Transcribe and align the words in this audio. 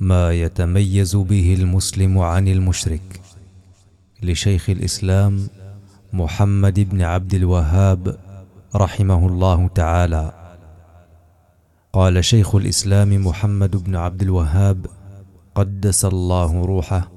ما 0.00 0.32
يتميز 0.32 1.16
به 1.16 1.54
المسلم 1.54 2.18
عن 2.18 2.48
المشرك. 2.48 3.20
لشيخ 4.22 4.70
الإسلام 4.70 5.48
محمد 6.12 6.80
بن 6.80 7.02
عبد 7.02 7.34
الوهاب 7.34 8.16
رحمه 8.76 9.26
الله 9.26 9.68
تعالى. 9.68 10.32
قال 11.92 12.24
شيخ 12.24 12.54
الإسلام 12.54 13.26
محمد 13.26 13.76
بن 13.84 13.96
عبد 13.96 14.22
الوهاب 14.22 14.86
قدس 15.54 16.04
الله 16.04 16.64
روحه. 16.64 17.10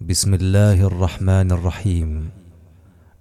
بسم 0.00 0.34
الله 0.34 0.86
الرحمن 0.86 1.52
الرحيم. 1.52 2.30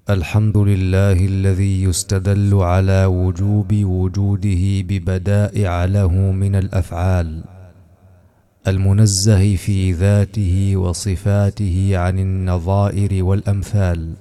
الحمد 0.09 0.57
لله 0.57 1.25
الذي 1.25 1.83
يستدل 1.83 2.53
على 2.53 3.05
وجوب 3.05 3.73
وجوده 3.73 4.63
ببدائع 4.81 5.85
له 5.85 6.11
من 6.13 6.55
الأفعال. 6.55 7.50
المنزه 8.67 9.55
في 9.55 9.91
ذاته 9.91 10.73
وصفاته 10.75 11.91
عن 11.93 12.19
النظائر 12.19 13.23
والأمثال. 13.23 14.13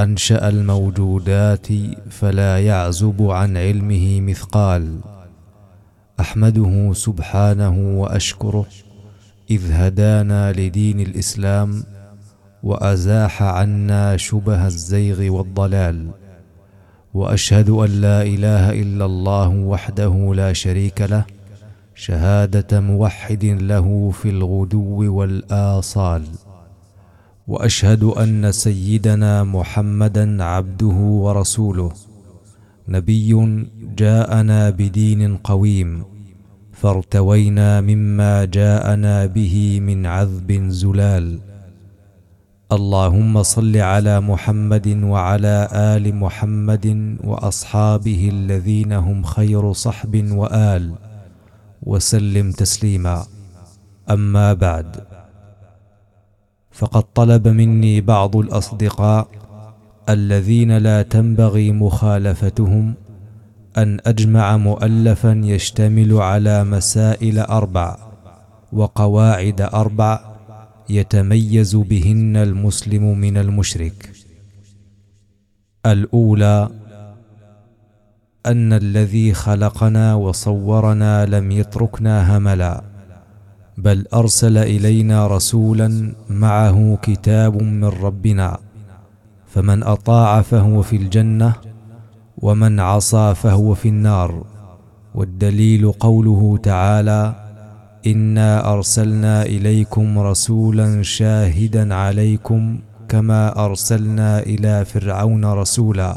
أنشأ 0.00 0.48
الموجودات 0.48 1.66
فلا 2.10 2.66
يعزب 2.66 3.22
عن 3.22 3.56
علمه 3.56 4.20
مثقال. 4.20 4.98
أحمده 6.20 6.92
سبحانه 6.92 8.00
وأشكره 8.00 8.66
إذ 9.50 9.72
هدانا 9.72 10.52
لدين 10.52 11.00
الإسلام 11.00 11.84
وأزاح 12.62 13.42
عنا 13.42 14.16
شبه 14.16 14.66
الزيغ 14.66 15.32
والضلال. 15.32 16.10
وأشهد 17.14 17.70
أن 17.70 17.90
لا 18.00 18.22
إله 18.22 18.72
إلا 18.82 19.04
الله 19.04 19.48
وحده 19.48 20.32
لا 20.34 20.52
شريك 20.52 21.00
له 21.00 21.35
شهادة 21.98 22.80
موحد 22.80 23.44
له 23.44 24.10
في 24.10 24.28
الغدو 24.30 25.16
والآصال. 25.16 26.22
وأشهد 27.48 28.02
أن 28.04 28.52
سيدنا 28.52 29.44
محمدا 29.44 30.44
عبده 30.44 30.98
ورسوله. 31.24 31.92
نبي 32.88 33.56
جاءنا 33.96 34.70
بدين 34.70 35.36
قويم 35.36 36.04
فارتوينا 36.72 37.80
مما 37.80 38.44
جاءنا 38.44 39.26
به 39.26 39.80
من 39.80 40.06
عذب 40.06 40.68
زلال. 40.68 41.38
اللهم 42.72 43.42
صل 43.42 43.76
على 43.76 44.20
محمد 44.20 44.88
وعلى 45.02 45.68
آل 45.72 46.14
محمد 46.14 47.16
وأصحابه 47.24 48.28
الذين 48.32 48.92
هم 48.92 49.22
خير 49.22 49.72
صحب 49.72 50.30
وآل. 50.32 50.92
وسلم 51.86 52.52
تسليما. 52.52 53.26
أما 54.10 54.52
بعد 54.52 54.96
فقد 56.72 57.02
طلب 57.14 57.48
مني 57.48 58.00
بعض 58.00 58.36
الأصدقاء 58.36 59.28
الذين 60.08 60.78
لا 60.78 61.02
تنبغي 61.02 61.72
مخالفتهم 61.72 62.94
أن 63.76 63.98
أجمع 64.06 64.56
مؤلفا 64.56 65.40
يشتمل 65.44 66.12
على 66.12 66.64
مسائل 66.64 67.38
أربع 67.38 67.96
وقواعد 68.72 69.60
أربع 69.60 70.20
يتميز 70.88 71.76
بهن 71.76 72.36
المسلم 72.36 73.18
من 73.18 73.36
المشرك. 73.36 74.10
الأولى 75.86 76.85
أن 78.46 78.72
الذي 78.72 79.34
خلقنا 79.34 80.14
وصورنا 80.14 81.26
لم 81.26 81.50
يتركنا 81.50 82.36
هملا 82.36 82.82
بل 83.78 84.06
أرسل 84.14 84.58
إلينا 84.58 85.26
رسولا 85.26 86.14
معه 86.30 86.98
كتاب 87.02 87.62
من 87.62 87.84
ربنا 87.84 88.58
فمن 89.46 89.82
أطاع 89.82 90.42
فهو 90.42 90.82
في 90.82 90.96
الجنة 90.96 91.52
ومن 92.38 92.80
عصى 92.80 93.34
فهو 93.34 93.74
في 93.74 93.88
النار. 93.88 94.44
والدليل 95.14 95.92
قوله 95.92 96.58
تعالى 96.62 97.34
إنا 98.06 98.72
أرسلنا 98.72 99.42
إليكم 99.42 100.18
رسولا 100.18 101.02
شاهدا 101.02 101.94
عليكم 101.94 102.78
كما 103.08 103.64
أرسلنا 103.64 104.38
إلى 104.38 104.84
فرعون 104.84 105.44
رسولا. 105.44 106.16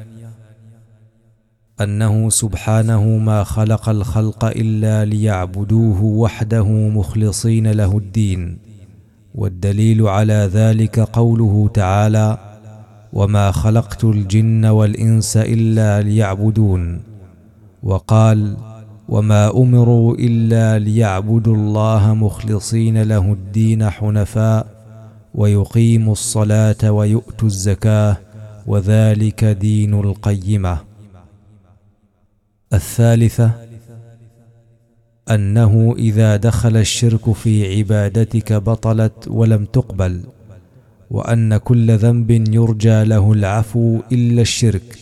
أنه 1.83 2.29
سبحانه 2.29 3.03
ما 3.03 3.43
خلق 3.43 3.89
الخلق 3.89 4.45
إلا 4.45 5.05
ليعبدوه 5.05 6.03
وحده 6.03 6.67
مخلصين 6.67 7.71
له 7.71 7.97
الدين 7.97 8.57
والدليل 9.35 10.07
على 10.07 10.49
ذلك 10.53 10.99
قوله 10.99 11.69
تعالى 11.73 12.37
وما 13.13 13.51
خلقت 13.51 14.03
الجن 14.03 14.65
والإنس 14.65 15.37
إلا 15.37 16.01
ليعبدون 16.01 17.01
وقال 17.83 18.57
وما 19.09 19.51
أمروا 19.57 20.15
إلا 20.15 20.79
ليعبدوا 20.79 21.55
الله 21.55 22.13
مخلصين 22.13 23.01
له 23.01 23.33
الدين 23.33 23.89
حنفاء 23.89 24.65
ويقيموا 25.35 26.13
الصلاة 26.13 26.91
ويؤتوا 26.91 27.47
الزكاة 27.47 28.17
وذلك 28.67 29.45
دين 29.45 29.93
القيمة 29.93 30.90
الثالثة 32.73 33.51
أنه 35.31 35.95
إذا 35.97 36.35
دخل 36.35 36.77
الشرك 36.77 37.31
في 37.31 37.77
عبادتك 37.77 38.53
بطلت 38.53 39.27
ولم 39.27 39.65
تقبل 39.65 40.21
وأن 41.11 41.57
كل 41.57 41.97
ذنب 41.97 42.31
يرجى 42.31 43.03
له 43.03 43.33
العفو 43.33 43.99
إلا 44.11 44.41
الشرك. 44.41 44.97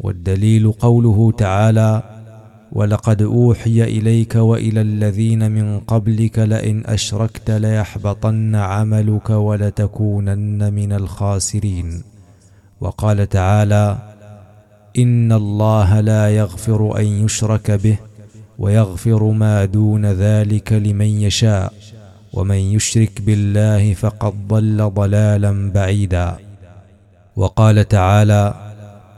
والدليل 0.00 0.72
قوله 0.72 1.32
تعالى 1.38 2.02
ولقد 2.72 3.22
أوحي 3.22 3.82
إليك 3.84 4.34
وإلى 4.34 4.80
الذين 4.80 5.50
من 5.50 5.80
قبلك 5.80 6.38
لئن 6.38 6.86
أشركت 6.86 7.50
ليحبطن 7.50 8.54
عملك 8.54 9.30
ولتكونن 9.30 10.74
من 10.74 10.92
الخاسرين 10.92 12.02
وقال 12.80 13.28
تعالى 13.28 13.98
إن 14.98 15.32
الله 15.32 16.00
لا 16.00 16.36
يغفر 16.36 16.98
أن 16.98 17.06
يشرك 17.24 17.70
به 17.70 17.98
ويغفر 18.58 19.24
ما 19.24 19.64
دون 19.64 20.06
ذلك 20.06 20.72
لمن 20.72 21.06
يشاء 21.06 21.72
ومن 22.32 22.56
يشرك 22.56 23.20
بالله 23.20 23.94
فقد 23.94 24.48
ضل 24.48 24.90
ضلالا 24.94 25.72
بعيدا. 25.72 26.36
وقال 27.36 27.88
تعالى 27.88 28.54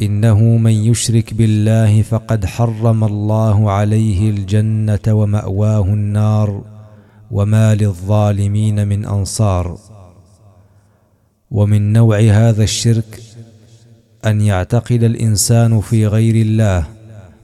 إنه 0.03 0.41
من 0.41 0.71
يشرك 0.71 1.35
بالله 1.35 2.03
فقد 2.03 2.47
حرم 2.47 3.05
الله 3.05 3.71
عليه 3.71 4.31
الجنة 4.31 5.07
ومأواه 5.09 5.85
النار 5.85 6.63
وما 7.31 7.75
للظالمين 7.75 8.89
من 8.89 9.05
أنصار. 9.05 9.79
ومن 11.51 11.93
نوع 11.93 12.19
هذا 12.21 12.63
الشرك 12.63 13.21
أن 14.27 14.41
يعتقد 14.41 15.03
الإنسان 15.03 15.81
في 15.81 16.07
غير 16.07 16.35
الله 16.35 16.87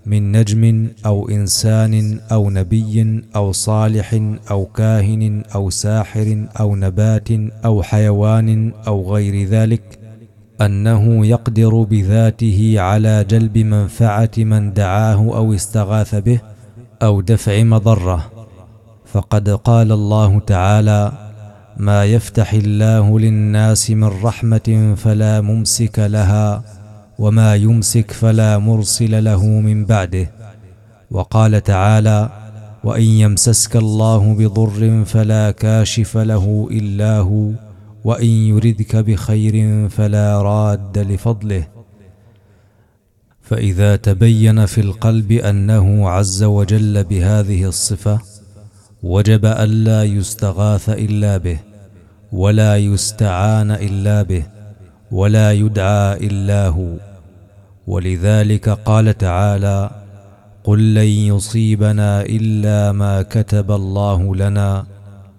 من 0.07 0.33
نجم 0.33 0.89
أو 1.07 1.29
إنسان 1.29 2.21
أو 2.33 2.51
نبي 2.51 3.23
أو 3.37 3.53
صالح 3.53 4.21
أو 4.51 4.65
كاهن 4.65 5.43
أو 5.55 5.71
ساحر 5.71 6.47
أو 6.61 6.77
نبات 6.77 7.29
أو 7.65 7.83
حيوان 7.83 8.73
أو 8.87 9.13
غير 9.15 9.49
ذلك 9.49 9.99
أنه 10.61 11.27
يقدر 11.27 11.83
بذاته 11.83 12.75
على 12.79 13.25
جلب 13.25 13.59
منفعة 13.59 14.31
من 14.39 14.73
دعاه 14.73 15.37
أو 15.37 15.55
استغاث 15.55 16.15
به 16.15 16.41
أو 17.03 17.21
دفع 17.21 17.63
مضره. 17.63 18.31
فقد 19.07 19.51
قال 19.51 19.93
الله 19.93 20.41
تعالى 20.41 21.26
ما 21.77 22.05
يفتح 22.05 22.53
الله 22.53 23.19
للناس 23.19 23.91
من 23.91 24.05
رحمة 24.05 24.95
فلا 24.97 25.41
ممسك 25.41 25.99
لها 25.99 26.65
وما 27.19 27.55
يمسك 27.55 28.11
فلا 28.11 28.59
مرسل 28.59 29.25
له 29.25 29.47
من 29.47 29.85
بعده. 29.85 30.31
وقال 31.11 31.63
تعالى 31.63 32.31
وإن 32.85 33.03
يمسسك 33.03 33.77
الله 33.77 34.35
بضر 34.35 35.05
فلا 35.05 35.51
كاشف 35.51 36.17
له 36.17 36.69
إلا 36.71 37.19
هو 37.19 37.51
وإن 38.05 38.27
يردك 38.27 38.97
بخير 38.97 39.89
فلا 39.89 40.43
راد 40.43 40.99
لفضله. 40.99 41.67
فإذا 43.43 43.97
تبين 43.97 44.67
في 44.67 44.81
القلب 44.81 45.33
أنه 45.33 46.09
عز 46.09 46.43
وجل 46.43 47.05
بهذه 47.05 47.65
الصفة 47.65 48.21
وجب 49.03 49.45
الا 49.47 50.05
يستغاث 50.05 50.89
إلا 50.89 51.37
به. 51.37 51.66
ولا 52.37 52.77
يستعان 52.77 53.71
إلا 53.71 54.23
به 54.23 54.45
ولا 55.11 55.53
يدعى 55.53 56.17
إلا 56.29 56.69
هو. 56.69 56.93
ولذلك 57.87 58.69
قال 58.69 59.19
تعالى 59.19 59.91
قل 60.65 60.95
لن 60.95 61.11
يصيبنا 61.33 62.23
إلا 62.23 62.93
ما 62.93 63.23
كتب 63.23 63.71
الله 63.73 64.37
لنا 64.37 64.87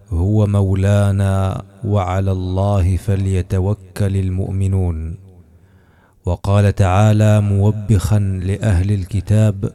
هو 0.10 0.48
مولانا 0.48 1.62
وعلى 1.86 2.32
الله 2.32 2.98
فليتوكل 2.98 4.14
المؤمنون. 4.18 5.18
وقال 6.26 6.76
تعالى 6.76 7.42
موبخا 7.42 8.20
لأهل 8.20 8.92
الكتاب 8.92 9.72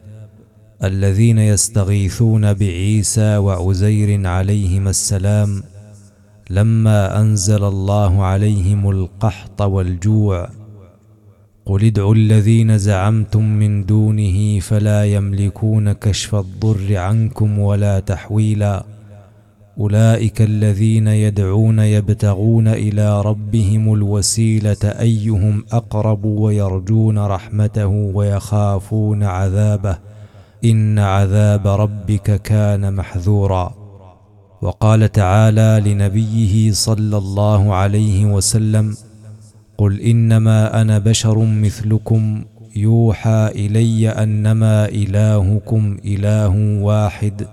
الذين 0.83 1.39
يستغيثون 1.39 2.53
بعيسى 2.53 3.37
وعزير 3.37 4.27
عليهما 4.27 4.89
السلام 4.89 5.63
لما 6.49 7.19
أنزل 7.21 7.63
الله 7.63 8.23
عليهم 8.23 8.89
القحط 8.89 9.61
والجوع 9.61 10.49
قل 11.65 11.85
ادعوا 11.85 12.15
الذين 12.15 12.77
زعمتم 12.77 13.43
من 13.43 13.85
دونه 13.85 14.59
فلا 14.59 15.05
يملكون 15.05 15.91
كشف 15.91 16.35
الضر 16.35 16.97
عنكم 16.97 17.59
ولا 17.59 17.99
تحويلا 17.99 18.85
أولئك 19.79 20.41
الذين 20.41 21.07
يدعون 21.07 21.79
يبتغون 21.79 22.67
إلى 22.67 23.21
ربهم 23.21 23.93
الوسيلة 23.93 24.83
أيهم 24.83 25.65
أقرب 25.71 26.25
ويرجون 26.25 27.17
رحمته 27.17 27.87
ويخافون 27.87 29.23
عذابه 29.23 29.97
إن 30.65 30.99
عذاب 30.99 31.67
ربك 31.67 32.41
كان 32.41 32.93
محذورا 32.93 33.82
وقال 34.63 35.11
تعالى 35.11 35.81
لنبيه 35.85 36.71
صلى 36.71 37.17
الله 37.17 37.73
عليه 37.73 38.25
وسلم 38.25 38.95
قل 39.77 40.01
إنما 40.01 40.81
أنا 40.81 40.99
بشر 40.99 41.37
مثلكم 41.37 42.43
يوحى 42.75 43.51
إلي 43.55 44.09
أنما 44.09 44.85
إلهكم 44.85 45.97
إله 46.05 46.81
واحد 46.81 47.47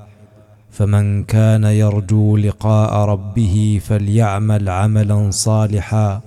فمن 0.70 1.24
كان 1.24 1.64
يرجو 1.64 2.36
لقاء 2.36 2.94
ربه 2.94 3.80
فليعمل 3.84 4.68
عملا 4.68 5.30
صالحا 5.30 6.20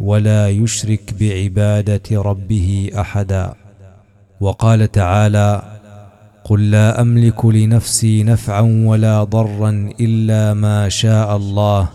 ولا 0.00 0.48
يشرك 0.48 1.14
بعبادة 1.20 2.22
ربه 2.22 2.90
أحدا. 2.98 3.54
وقال 4.40 4.92
تعالى 4.92 5.79
قل 6.44 6.70
لا 6.70 7.00
أملك 7.00 7.44
لنفسي 7.44 8.22
نفعا 8.22 8.60
ولا 8.60 9.24
ضرا 9.24 9.92
إلا 10.00 10.54
ما 10.54 10.88
شاء 10.88 11.36
الله. 11.36 11.88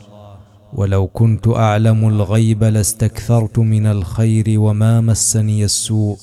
ولو 0.74 1.08
كنت 1.08 1.48
أعلم 1.48 2.08
الغيب 2.08 2.64
لاستكثرت 2.64 3.60
من 3.60 3.86
الخير 3.86 4.60
وما 4.60 5.02
مسني 5.02 5.64
السوء. 5.66 6.18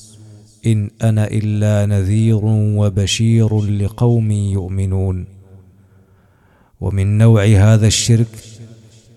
إن 0.65 0.89
أنا 1.03 1.27
إلا 1.27 1.85
نذير 1.85 2.41
وبشير 2.79 3.61
لقوم 3.61 4.31
يؤمنون. 4.31 5.25
ومن 6.81 7.17
نوع 7.17 7.45
هذا 7.45 7.87
الشرك 7.87 8.27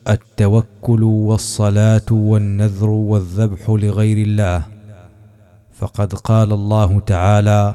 التوكل 0.09 1.03
والصلاة 1.03 2.11
والنذر 2.11 2.91
والذبح 2.91 3.71
لغير 3.71 4.27
الله. 4.27 4.63
فقد 5.79 6.15
قال 6.15 6.53
الله 6.53 7.01
تعالى 7.01 7.75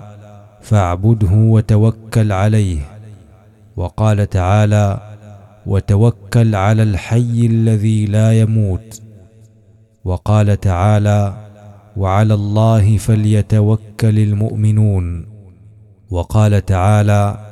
فاعبده 0.62 1.32
وتوكل 1.34 2.32
عليه. 2.32 2.80
وقال 3.76 4.30
تعالى 4.30 5.00
وتوكل 5.66 6.56
على 6.56 6.84
الحي 6.84 7.46
الذي 7.46 8.06
لا 8.06 8.40
يموت. 8.40 9.02
وقال 10.06 10.60
تعالى 10.60 11.34
وعلى 11.98 12.34
الله 12.34 12.98
فليتوكل 12.98 14.20
المؤمنون. 14.20 15.26
وقال 16.10 16.66
تعالى 16.66 17.52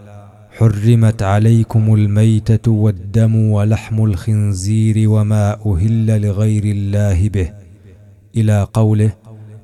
حرمت 0.58 1.24
عليكم 1.24 1.94
الميتة 1.94 2.72
والدم 2.72 3.36
ولحم 3.36 4.04
الخنزير 4.04 5.10
وما 5.10 5.58
أهل 5.66 6.22
لغير 6.22 6.64
الله 6.64 7.30
به 7.30 7.52
إلى 8.36 8.68
قوله 8.74 9.12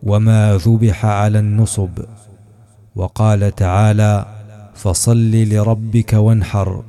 وما 0.04 0.60
ذبح 0.66 1.06
على 1.06 1.40
النصب. 1.40 1.90
وقال 2.96 3.56
تعالى 3.56 4.26
فصل 4.76 5.32
لربك 5.32 6.14
وانحر 6.14 6.84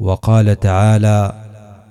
وقال 0.00 0.60
تعالى 0.60 1.32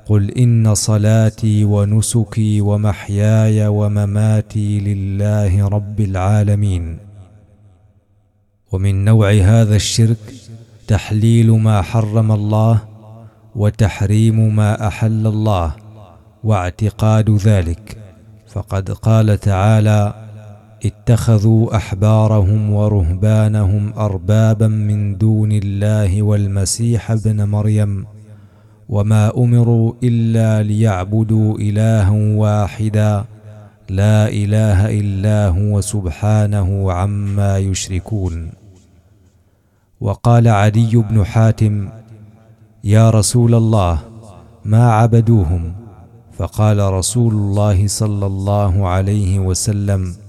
قل 0.06 0.32
إن 0.32 0.76
صلاتي 0.76 1.64
ونسكي 1.66 2.62
ومحياي 2.62 3.68
ومماتي 3.68 4.80
لله 4.80 5.68
رب 5.68 6.00
العالمين. 6.00 6.98
ومن 8.72 9.06
نوع 9.06 9.32
هذا 9.32 9.76
الشرك 9.76 10.18
تحليل 10.88 11.52
ما 11.52 11.82
حرم 11.82 12.32
الله 12.32 12.82
وتحريم 13.56 14.56
ما 14.56 14.88
أحل 14.88 15.28
الله 15.28 15.76
واعتقاد 16.44 17.30
ذلك. 17.30 17.98
فقد 18.48 18.92
قال 18.92 19.40
تعالى 19.40 20.25
اتخذوا 20.86 21.76
أحبارهم 21.76 22.74
ورهبانهم 22.74 23.94
أربابا 23.98 24.68
من 24.68 25.18
دون 25.18 25.52
الله 25.52 26.22
والمسيح 26.22 27.12
ابن 27.12 27.44
مريم 27.44 28.06
وما 28.90 29.38
أمروا 29.38 29.94
إلا 30.04 30.64
ليعبدوا 30.64 31.58
إلها 31.58 32.12
واحدا 32.12 33.24
لا 33.90 34.28
إله 34.28 35.00
إلا 35.00 35.48
هو 35.48 35.82
سبحانه 35.82 36.92
عما 36.92 37.58
يشركون. 37.58 38.52
وقال 40.02 40.48
عدي 40.48 40.98
بن 40.98 41.26
حاتم 41.26 41.90
يا 42.84 43.10
رسول 43.10 43.56
الله 43.56 44.00
ما 44.66 44.92
عبدوهم؟ 44.92 45.74
فقال 46.38 46.80
رسول 46.94 47.34
الله 47.34 47.88
صلى 47.88 48.26
الله 48.26 48.88
عليه 48.88 49.40
وسلم 49.40 50.25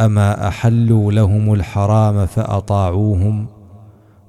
اما 0.00 0.48
احلوا 0.48 1.12
لهم 1.12 1.52
الحرام 1.52 2.26
فاطاعوهم 2.26 3.46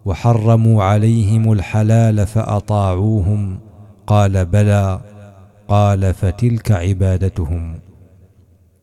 وحرموا 0.05 0.83
عليهم 0.83 1.51
الحلال 1.51 2.27
فاطاعوهم 2.27 3.59
قال 4.07 4.45
بلى 4.45 5.01
قال 5.67 6.13
فتلك 6.13 6.71
عبادتهم 6.71 7.79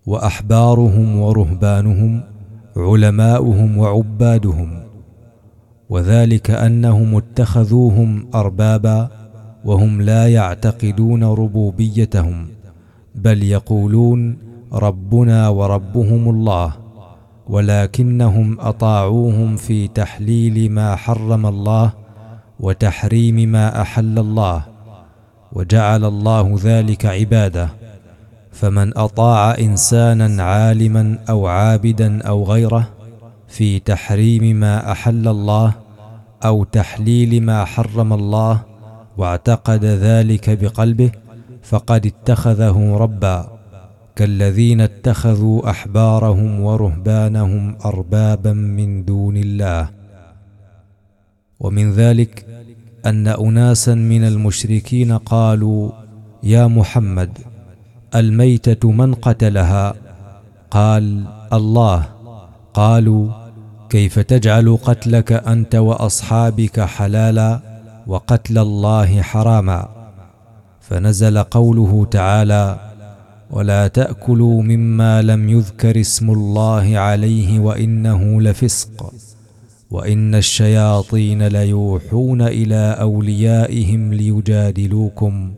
واحبارهم 0.07 1.21
ورهبانهم 1.21 2.23
علماؤهم 2.77 3.79
وعبادهم 3.79 4.83
وذلك 5.89 6.51
انهم 6.51 7.17
اتخذوهم 7.17 8.27
اربابا 8.35 9.09
وهم 9.65 10.03
لا 10.03 10.29
يعتقدون 10.29 11.25
ربوبيتهم 11.25 12.49
بل 13.15 13.43
يقولون 13.43 14.48
ربنا 14.73 15.49
وربهم 15.49 16.31
الله 16.31 16.73
ولكنهم 17.49 18.61
أطاعوهم 18.61 19.57
في 19.57 19.89
تحليل 19.89 20.73
ما 20.73 20.97
حرم 20.97 21.47
الله 21.47 21.93
وتحريم 22.61 23.35
ما 23.53 23.83
أحل 23.83 24.19
الله 24.19 24.63
وجعل 25.53 26.05
الله 26.05 26.59
ذلك 26.63 27.07
عبادة. 27.07 27.69
فمن 28.53 28.99
أطاع 28.99 29.59
إنسانا 29.59 30.43
عالما 30.43 31.19
أو 31.31 31.47
عابدا 31.47 32.23
أو 32.23 32.45
غيره 32.45 32.89
في 33.49 33.79
تحريم 33.79 34.57
ما 34.57 34.93
أحل 34.93 35.29
الله 35.29 35.73
أو 36.45 36.65
تحليل 36.65 37.43
ما 37.43 37.65
حرم 37.65 38.13
الله 38.13 38.61
واعتقد 39.17 39.85
ذلك 39.85 40.51
بقلبه 40.51 41.11
فقد 41.63 42.07
اتخذه 42.07 42.97
ربا. 42.97 43.58
كالذين 44.19 44.81
اتخذوا 44.81 45.71
أحبارهم 45.71 46.61
ورهبانهم 46.61 47.77
أربابا 47.85 48.53
من 48.53 49.05
دون 49.05 49.37
الله. 49.37 49.89
ومن 51.61 51.93
ذلك 51.93 52.47
أن 53.07 53.27
أناسا 53.29 53.95
من 53.95 54.25
المشركين 54.25 55.13
قالوا 55.13 55.91
يا 56.43 56.67
محمد 56.67 57.39
الميتة 58.15 58.91
من 58.91 59.15
قتلها؟ 59.15 59.95
قال 60.71 61.27
الله. 61.53 62.09
قالوا 62.75 63.31
كيف 63.91 64.19
تجعل 64.19 64.79
قتلك 64.85 65.33
أنت 65.33 65.75
وأصحابك 65.75 66.81
حلالا 66.81 67.61
وقتل 68.07 68.59
الله 68.59 69.23
حراما؟ 69.23 69.89
فنزل 70.81 71.43
قوله 71.43 72.07
تعالى 72.11 72.88
ولا 73.51 73.89
تأكلوا 73.89 74.63
مما 74.63 75.23
لم 75.23 75.49
يذكر 75.49 76.01
اسم 76.01 76.31
الله 76.31 76.99
عليه 76.99 77.61
وإنه 77.61 78.43
لفسق 78.43 79.13
وإن 79.91 80.35
الشياطين 80.35 81.47
ليوحون 81.47 82.43
إلى 82.43 82.97
أوليائهم 83.01 84.15
ليجادلوكم 84.15 85.53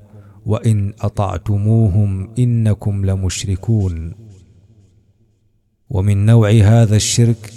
وإن 0.46 0.92
أطعتموهم 1.00 2.28
إنكم 2.38 3.06
لمشركون. 3.06 4.14
ومن 5.90 6.26
نوع 6.26 6.50
هذا 6.50 6.96
الشرك 6.96 7.52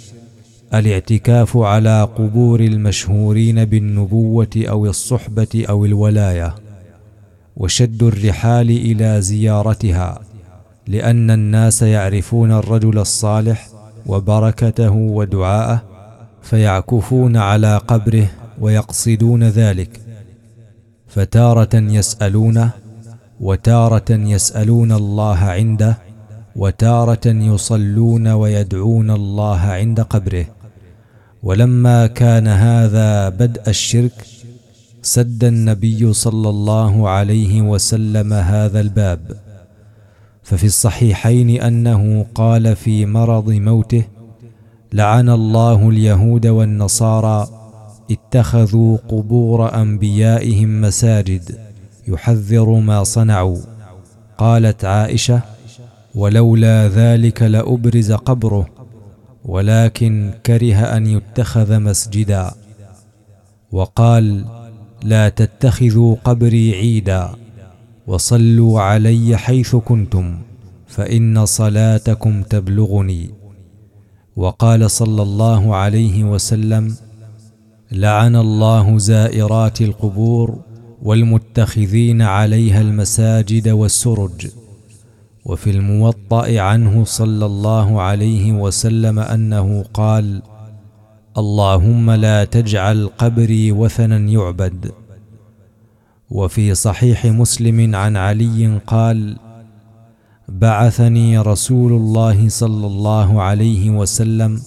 الاعتكاف 0.74 1.56
على 1.56 2.02
قبور 2.02 2.60
المشهورين 2.60 3.64
بالنبوة 3.64 4.50
أو 4.56 4.86
الصحبة 4.86 5.64
أو 5.68 5.84
الولاية. 5.84 6.54
وشد 7.56 8.02
الرحال 8.02 8.70
إلى 8.70 9.22
زيارتها 9.22 10.20
لأن 10.86 11.30
الناس 11.30 11.82
يعرفون 11.82 12.52
الرجل 12.52 12.98
الصالح 12.98 13.68
وبركته 14.06 14.90
ودعاءه 14.90 15.82
فيعكفون 16.42 17.36
على 17.36 17.76
قبره 17.76 18.30
ويقصدون 18.60 19.44
ذلك. 19.44 20.00
فتارة 21.08 21.74
يسألونه 21.74 22.70
وتارة 23.40 24.10
يسألون 24.10 24.92
الله 24.92 25.38
عنده 25.38 25.98
وتارة 26.56 27.26
يصلون 27.26 28.28
ويدعون 28.28 29.10
الله 29.10 29.60
عند 29.60 30.00
قبره. 30.00 30.46
ولما 31.42 32.06
كان 32.06 32.46
هذا 32.48 33.28
بدء 33.28 33.62
الشرك 33.68 34.26
سد 35.04 35.44
النبي 35.44 36.12
صلى 36.12 36.48
الله 36.48 37.08
عليه 37.08 37.62
وسلم 37.62 38.32
هذا 38.32 38.80
الباب. 38.80 39.20
ففي 40.42 40.64
الصحيحين 40.66 41.62
أنه 41.62 42.26
قال 42.34 42.76
في 42.76 43.06
مرض 43.06 43.50
موته 43.50 44.04
لعن 44.92 45.28
الله 45.28 45.88
اليهود 45.88 46.46
والنصارى 46.46 47.48
اتخذوا 48.10 48.98
قبور 49.08 49.74
أنبيائهم 49.74 50.80
مساجد 50.80 51.58
يحذر 52.08 52.70
ما 52.70 53.04
صنعوا. 53.04 53.58
قالت 54.38 54.84
عائشة 54.84 55.40
ولولا 56.14 56.88
ذلك 56.88 57.42
لأبرز 57.42 58.12
قبره 58.12 58.68
ولكن 59.44 60.34
كره 60.46 60.74
أن 60.74 61.06
يتخذ 61.06 61.78
مسجدا. 61.80 62.50
وقال 63.72 64.44
لا 65.04 65.28
تتخذوا 65.28 66.16
قبري 66.24 66.74
عيدا 66.74 67.30
وصلوا 68.06 68.80
علي 68.80 69.36
حيث 69.36 69.76
كنتم 69.76 70.38
فإن 70.86 71.46
صلاتكم 71.46 72.42
تبلغني. 72.42 73.30
وقال 74.36 74.90
صلى 74.90 75.22
الله 75.22 75.76
عليه 75.76 76.24
وسلم 76.24 76.96
لعن 77.92 78.36
الله 78.36 78.98
زائرات 78.98 79.80
القبور 79.80 80.58
والمتخذين 81.02 82.22
عليها 82.22 82.80
المساجد 82.80 83.68
والسرج. 83.68 84.46
وفي 85.44 85.70
الموطأ 85.70 86.60
عنه 86.60 87.04
صلى 87.04 87.46
الله 87.46 88.02
عليه 88.02 88.52
وسلم 88.52 89.18
أنه 89.18 89.84
قال 89.94 90.42
اللهم 91.38 92.10
لا 92.10 92.44
تجعل 92.44 93.10
قبري 93.18 93.72
وثنا 93.72 94.18
يعبد. 94.18 94.92
وفي 96.30 96.74
صحيح 96.74 97.26
مسلم 97.26 97.94
عن 97.94 98.16
علي 98.16 98.80
قال 98.86 99.36
بعثني 100.48 101.38
رسول 101.38 101.92
الله 101.92 102.48
صلى 102.48 102.86
الله 102.86 103.42
عليه 103.42 103.90
وسلم 103.90 104.62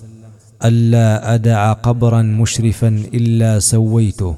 ألا 0.66 1.34
أدع 1.34 1.74
قبرا 1.74 2.22
مشرفا 2.22 2.88
إلا 3.14 3.60
سويته 3.60 4.36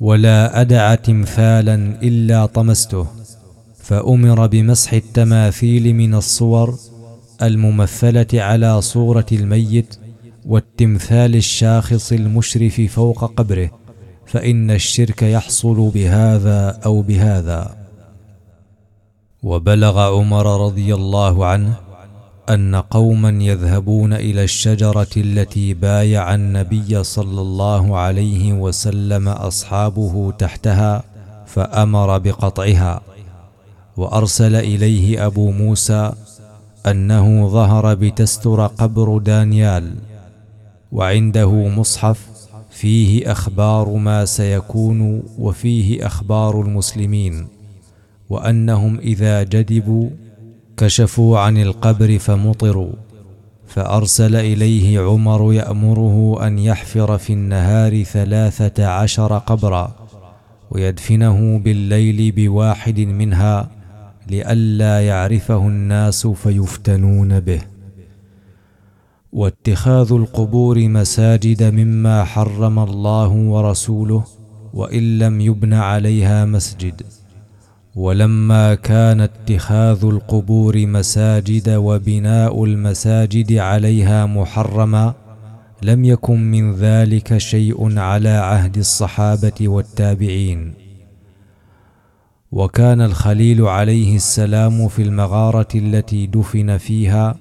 ولا 0.00 0.60
أدع 0.60 0.94
تمثالا 0.94 1.74
إلا 2.02 2.46
طمسته. 2.46 3.06
فأمر 3.78 4.46
بمسح 4.46 4.92
التماثيل 4.92 5.94
من 5.94 6.14
الصور 6.14 6.78
الممثلة 7.42 8.26
على 8.34 8.80
صورة 8.80 9.26
الميت 9.32 9.96
والتمثال 10.46 11.36
الشاخص 11.36 12.12
المشرف 12.12 12.80
فوق 12.80 13.24
قبره 13.34 13.70
فإن 14.26 14.70
الشرك 14.70 15.22
يحصل 15.22 15.90
بهذا 15.90 16.80
أو 16.86 17.02
بهذا. 17.02 17.76
وبلغ 19.42 20.00
عمر 20.00 20.66
رضي 20.66 20.94
الله 20.94 21.46
عنه 21.46 21.74
أن 22.48 22.76
قوما 22.76 23.44
يذهبون 23.44 24.12
إلى 24.12 24.44
الشجرة 24.44 25.08
التي 25.16 25.74
بايع 25.74 26.34
النبي 26.34 27.04
صلى 27.04 27.40
الله 27.40 27.96
عليه 27.96 28.52
وسلم 28.52 29.28
أصحابه 29.28 30.32
تحتها 30.38 31.02
فأمر 31.46 32.18
بقطعها. 32.18 33.00
وأرسل 33.96 34.54
إليه 34.56 35.26
أبو 35.26 35.50
موسى 35.50 36.12
أنه 36.86 37.48
ظهر 37.48 37.94
بتستر 37.94 38.66
قبر 38.66 39.18
دانيال. 39.18 40.09
وعنده 40.92 41.68
مصحف 41.68 42.28
فيه 42.70 43.32
أخبار 43.32 43.88
ما 43.88 44.24
سيكون 44.24 45.22
وفيه 45.38 46.06
أخبار 46.06 46.60
المسلمين 46.60 47.46
وأنهم 48.30 48.98
إذا 48.98 49.42
جدبوا 49.42 50.10
كشفوا 50.76 51.38
عن 51.38 51.58
القبر 51.58 52.18
فمطروا 52.18 52.92
فأرسل 53.66 54.36
إليه 54.36 55.00
عمر 55.00 55.52
يأمره 55.52 56.46
أن 56.46 56.58
يحفر 56.58 57.18
في 57.18 57.32
النهار 57.32 58.02
ثلاثة 58.02 58.86
عشر 58.86 59.38
قبرا 59.38 59.94
ويدفنه 60.70 61.58
بالليل 61.58 62.32
بواحد 62.32 63.00
منها 63.00 63.68
لئلا 64.30 65.06
يعرفه 65.06 65.68
الناس 65.68 66.26
فيفتنون 66.26 67.40
به. 67.40 67.60
واتخاذ 69.32 70.12
القبور 70.12 70.88
مساجد 70.88 71.62
مما 71.62 72.24
حرم 72.24 72.78
الله 72.78 73.28
ورسوله 73.28 74.24
وإن 74.74 75.18
لم 75.18 75.40
يبن 75.40 75.72
عليها 75.72 76.44
مسجد. 76.44 77.02
ولما 77.96 78.74
كان 78.74 79.20
اتخاذ 79.20 80.04
القبور 80.04 80.86
مساجد 80.86 81.68
وبناء 81.68 82.64
المساجد 82.64 83.52
عليها 83.52 84.26
محرما 84.26 85.14
لم 85.82 86.04
يكن 86.04 86.50
من 86.50 86.74
ذلك 86.74 87.38
شيء 87.38 87.98
على 87.98 88.28
عهد 88.28 88.78
الصحابة 88.78 89.68
والتابعين. 89.68 90.74
وكان 92.52 93.00
الخليل 93.00 93.62
عليه 93.62 94.16
السلام 94.16 94.88
في 94.88 95.02
المغارة 95.02 95.68
التي 95.74 96.26
دفن 96.26 96.76
فيها 96.76 97.36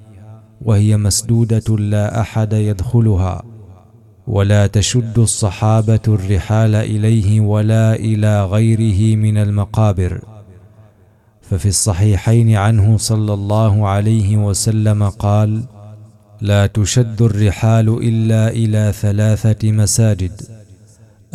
وهي 0.62 0.98
مسدودة 0.98 1.78
لا 1.78 2.22
أحد 2.22 2.54
يدخلها 2.54 3.44
ولا 4.28 4.68
تشد 4.68 5.20
الصحابة 5.20 6.00
الرحال 6.08 6.76
إليه 6.76 7.40
ولا 7.42 7.96
إلى 7.96 8.46
غيره 8.46 9.16
من 9.16 9.38
المقابر. 9.38 10.22
ففي 11.42 11.68
الصحيحين 11.68 12.56
عنه 12.56 12.98
صلى 12.98 13.34
الله 13.34 13.88
عليه 13.88 14.38
وسلم 14.38 15.10
قال 15.10 15.64
لا 16.42 16.68
تشد 16.68 17.22
الرحال 17.22 17.90
إلا 17.90 18.50
إلى 18.50 18.94
ثلاثة 18.96 19.72
مساجد 19.72 20.42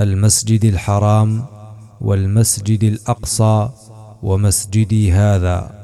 المسجد 0.01 0.65
الحرام 0.65 1.45
والمسجد 2.01 2.85
الأقصى 2.85 3.69
ومسجدي 4.23 5.13
هذا. 5.13 5.84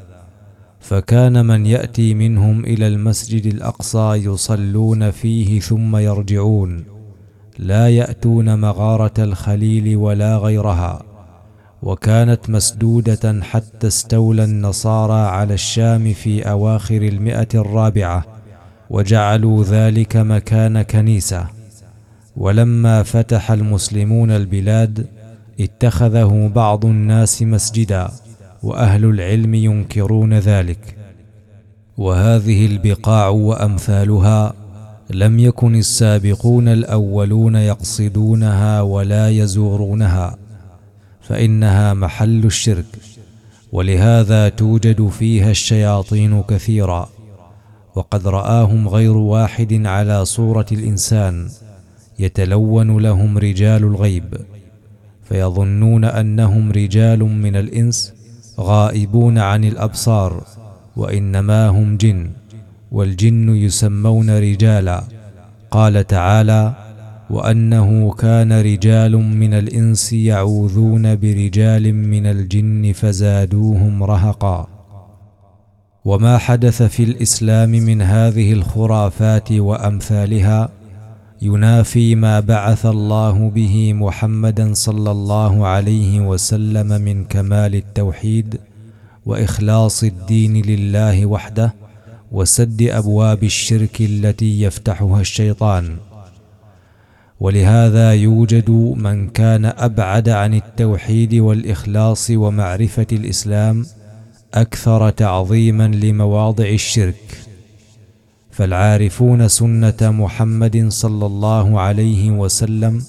فكان 0.81 1.47
من 1.47 1.67
يأتي 1.67 2.15
منهم 2.15 2.65
إلى 2.65 2.87
المسجد 2.87 3.47
الأقصى 3.47 4.13
يصلون 4.15 5.11
فيه 5.11 5.61
ثم 5.61 5.97
يرجعون. 5.97 6.85
لا 7.59 7.89
يأتون 7.89 8.61
مغارة 8.61 9.15
الخليل 9.19 9.97
ولا 9.97 10.37
غيرها. 10.37 11.03
وكانت 11.83 12.51
مسدودة 12.51 13.43
حتى 13.43 13.87
استولى 13.87 14.45
النصارى 14.45 15.21
على 15.21 15.55
الشام 15.55 16.13
في 16.13 16.51
أواخر 16.51 17.03
المئة 17.03 17.49
الرابعة 17.55 18.25
وجعلوا 18.91 19.65
ذلك 19.65 20.17
مكان 20.17 20.83
كنيسة. 20.83 21.47
ولما 22.37 23.03
فتح 23.03 23.51
المسلمون 23.51 24.31
البلاد 24.31 25.07
اتخذه 25.61 26.51
بعض 26.55 26.85
الناس 26.85 27.43
مسجدا. 27.43 28.11
وأهل 28.63 29.05
العلم 29.05 29.55
ينكرون 29.55 30.35
ذلك. 30.35 30.97
وهذه 31.99 32.67
البقاع 32.67 33.29
وأمثالها 33.29 34.55
لم 35.11 35.39
يكن 35.39 35.75
السابقون 35.77 36.69
الأولون 36.69 37.55
يقصدونها 37.57 38.81
ولا 38.81 39.31
يزورونها 39.31 40.37
فإنها 41.21 41.95
محل 41.95 42.45
الشرك 42.45 42.85
ولهذا 43.73 44.49
توجد 44.49 45.09
فيها 45.09 45.51
الشياطين 45.51 46.43
كثيرا 46.43 47.09
وقد 47.95 48.27
رآهم 48.27 48.89
غير 48.89 49.17
واحد 49.17 49.87
على 49.87 50.25
صورة 50.25 50.67
الإنسان 50.73 51.49
يتلون 52.19 52.99
لهم 52.99 53.39
رجال 53.39 53.85
الغيب 53.85 54.35
فيظنون 55.25 56.05
أنهم 56.05 56.73
رجال 56.73 57.19
من 57.19 57.57
الإنس 57.57 58.20
غائبون 58.61 59.39
عن 59.39 59.65
الأبصار 59.65 60.45
وإنما 60.97 61.69
هم 61.69 61.97
جن 61.97 62.31
والجن 62.93 63.57
يسمون 63.57 64.31
رجالا. 64.31 65.05
قال 65.71 66.07
تعالى 66.07 66.75
وأنه 67.31 68.11
كان 68.11 68.53
رجال 68.53 69.17
من 69.17 69.55
الإنس 69.55 70.13
يعوذون 70.13 71.17
برجال 71.17 71.95
من 71.95 72.27
الجن 72.27 72.93
فزادوهم 72.93 74.03
رهقا. 74.03 74.67
وما 76.05 76.39
حدث 76.39 76.83
في 76.83 77.03
الإسلام 77.03 77.71
من 77.71 78.03
هذه 78.03 78.53
الخرافات 78.53 79.53
وأمثالها 79.53 80.69
ينافي 81.43 82.15
ما 82.15 82.41
بعث 82.41 82.87
الله 82.87 83.51
به 83.51 83.93
محمدا 83.93 84.75
صلى 84.75 85.11
الله 85.11 85.67
عليه 85.67 86.21
وسلم 86.21 87.03
من 87.03 87.25
كمال 87.25 87.75
التوحيد 87.75 88.61
وإخلاص 89.27 90.05
الدين 90.05 90.63
لله 90.63 91.27
وحده 91.27 91.75
وسد 92.33 92.83
أبواب 92.83 93.45
الشرك 93.45 94.01
التي 94.01 94.63
يفتحها 94.63 95.21
الشيطان. 95.21 95.97
ولهذا 97.41 98.13
يوجد 98.15 98.71
من 98.97 99.29
كان 99.29 99.65
أبعد 99.65 100.29
عن 100.29 100.55
التوحيد 100.55 101.35
والإخلاص 101.35 102.31
ومعرفة 102.31 103.07
الإسلام 103.13 103.87
أكثر 104.55 105.11
تعظيما 105.11 105.89
لمواضع 105.89 106.69
الشرك. 106.69 107.50
فالعارفون 108.61 109.49
سنة 109.49 109.97
محمد 110.03 110.89
صلى 110.89 111.27
الله 111.27 111.81
عليه 111.81 112.31
وسلم 112.31 113.03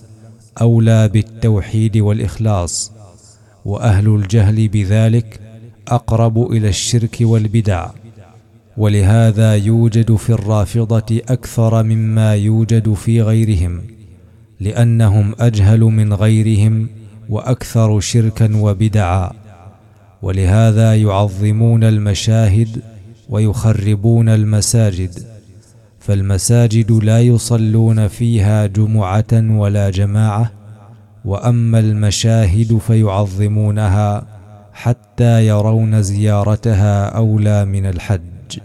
أولى 0.62 1.08
بالتوحيد 1.08 1.98
والإخلاص 1.98 2.92
وأهل 3.66 4.08
الجهل 4.08 4.68
بذلك 4.68 5.40
أقرب 5.88 6.52
إلى 6.52 6.70
الشرك 6.70 7.18
والبدع. 7.22 7.90
ولهذا 8.78 9.56
يوجد 9.56 10.16
في 10.16 10.30
الرافضة 10.30 11.22
أكثر 11.30 11.84
مما 11.84 12.36
يوجد 12.36 12.94
في 12.94 13.22
غيرهم 13.22 13.82
لأنهم 14.60 15.36
أجهل 15.40 15.80
من 15.80 16.14
غيرهم 16.14 16.90
وأكثر 17.30 18.00
شركا 18.00 18.58
وبدعا. 18.58 19.32
ولهذا 20.22 20.96
يعظمون 20.96 21.84
المشاهد 21.84 22.82
ويخربون 23.30 24.30
المساجد. 24.30 25.41
فالمساجد 26.02 26.92
لا 26.92 27.22
يصلون 27.22 28.08
فيها 28.08 28.66
جمعة 28.66 29.34
ولا 29.34 29.90
جماعة 29.90 30.52
وأما 31.26 31.80
المشاهد 31.80 32.78
فيعظمونها 32.78 34.26
حتى 34.74 35.48
يرون 35.48 36.02
زيارتها 36.02 37.06
أولى 37.06 37.66
من 37.66 37.86
الحج. 37.86 38.60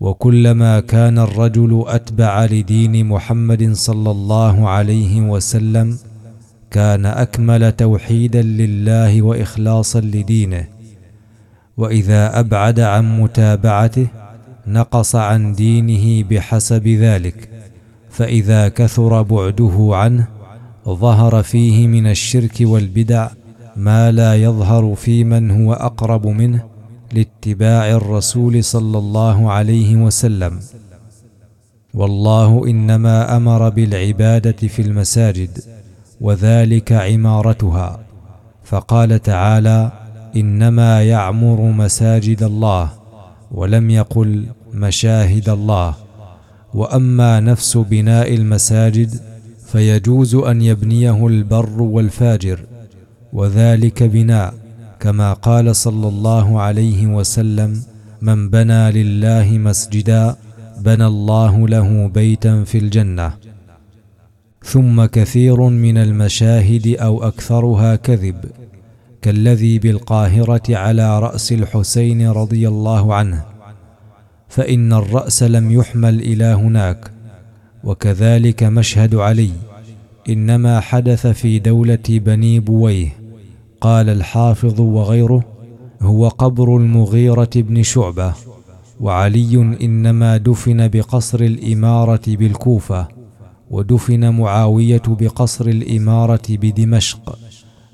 وكلما 0.00 0.80
كان 0.80 1.18
الرجل 1.18 1.84
أتبع 1.86 2.44
لدين 2.44 3.06
محمد 3.06 3.72
صلى 3.72 4.10
الله 4.10 4.68
عليه 4.68 5.20
وسلم 5.20 5.98
كان 6.70 7.06
أكمل 7.06 7.72
توحيدا 7.72 8.42
لله 8.42 9.22
وإخلاصا 9.22 10.00
لدينه. 10.00 10.64
وإذا 11.76 12.40
أبعد 12.40 12.80
عن 12.80 13.20
متابعته 13.20 14.06
نقص 14.66 15.16
عن 15.16 15.52
دينه 15.52 16.28
بحسب 16.28 16.88
ذلك 16.88 17.48
فإذا 18.10 18.68
كثر 18.68 19.22
بعده 19.22 19.88
عنه 19.92 20.26
ظهر 20.88 21.42
فيه 21.42 21.86
من 21.86 22.06
الشرك 22.06 22.56
والبدع 22.60 23.28
ما 23.76 24.12
لا 24.12 24.34
يظهر 24.34 24.94
في 24.94 25.24
من 25.24 25.50
هو 25.50 25.72
أقرب 25.72 26.26
منه 26.26 26.64
لاتباع 27.12 27.90
الرسول 27.90 28.64
صلى 28.64 28.98
الله 28.98 29.50
عليه 29.52 29.96
وسلم. 29.96 30.60
والله 31.94 32.66
إنما 32.66 33.36
أمر 33.36 33.68
بالعبادة 33.68 34.68
في 34.68 34.82
المساجد 34.82 35.58
وذلك 36.20 36.92
عمارتها. 36.92 38.00
فقال 38.64 39.22
تعالى 39.22 39.92
إنما 40.36 41.02
يعمر 41.02 41.60
مساجد 41.60 42.42
الله. 42.42 43.03
ولم 43.54 43.90
يقل 43.90 44.44
مشاهد 44.72 45.48
الله. 45.48 45.94
وأما 46.74 47.40
نفس 47.40 47.76
بناء 47.76 48.34
المساجد 48.34 49.20
فيجوز 49.66 50.34
أن 50.34 50.62
يبنيه 50.62 51.26
البر 51.26 51.82
والفاجر 51.82 52.60
وذلك 53.32 54.02
بناء 54.02 54.54
كما 55.00 55.32
قال 55.32 55.76
صلى 55.76 56.08
الله 56.08 56.60
عليه 56.60 57.06
وسلم 57.06 57.82
من 58.22 58.50
بنى 58.50 58.90
لله 58.90 59.58
مسجدا 59.58 60.36
بنى 60.80 61.06
الله 61.06 61.68
له 61.68 62.10
بيتا 62.14 62.64
في 62.64 62.78
الجنة 62.78 63.32
ثم 64.64 65.04
كثير 65.04 65.60
من 65.60 65.98
المشاهد 65.98 66.96
أو 67.00 67.22
أكثرها 67.22 67.96
كذب. 67.96 68.36
كالذي 69.24 69.78
بالقاهرة 69.78 70.76
على 70.76 71.18
رأس 71.18 71.52
الحسين 71.52 72.28
رضي 72.28 72.68
الله 72.68 73.14
عنه 73.14 73.44
فإن 74.48 74.92
الرأس 74.92 75.42
لم 75.42 75.70
يحمل 75.72 76.20
إلى 76.20 76.44
هناك 76.44 77.10
وكذلك 77.84 78.62
مشهد 78.62 79.14
علي 79.14 79.50
إنما 80.28 80.80
حدث 80.80 81.26
في 81.26 81.58
دولة 81.58 82.04
بني 82.08 82.60
بويه 82.60 83.16
قال 83.80 84.08
الحافظ 84.08 84.80
وغيره 84.80 85.44
هو 86.02 86.28
قبر 86.28 86.76
المغيرة 86.76 87.50
بن 87.56 87.82
شعبة 87.82 88.32
وعلي 89.00 89.76
إنما 89.82 90.36
دفن 90.36 90.88
بقصر 90.88 91.40
الإمارة 91.40 92.22
بالكوفة 92.26 93.08
ودفن 93.70 94.28
معاوية 94.28 95.02
بقصر 95.06 95.66
الإمارة 95.66 96.42
بدمشق. 96.50 97.38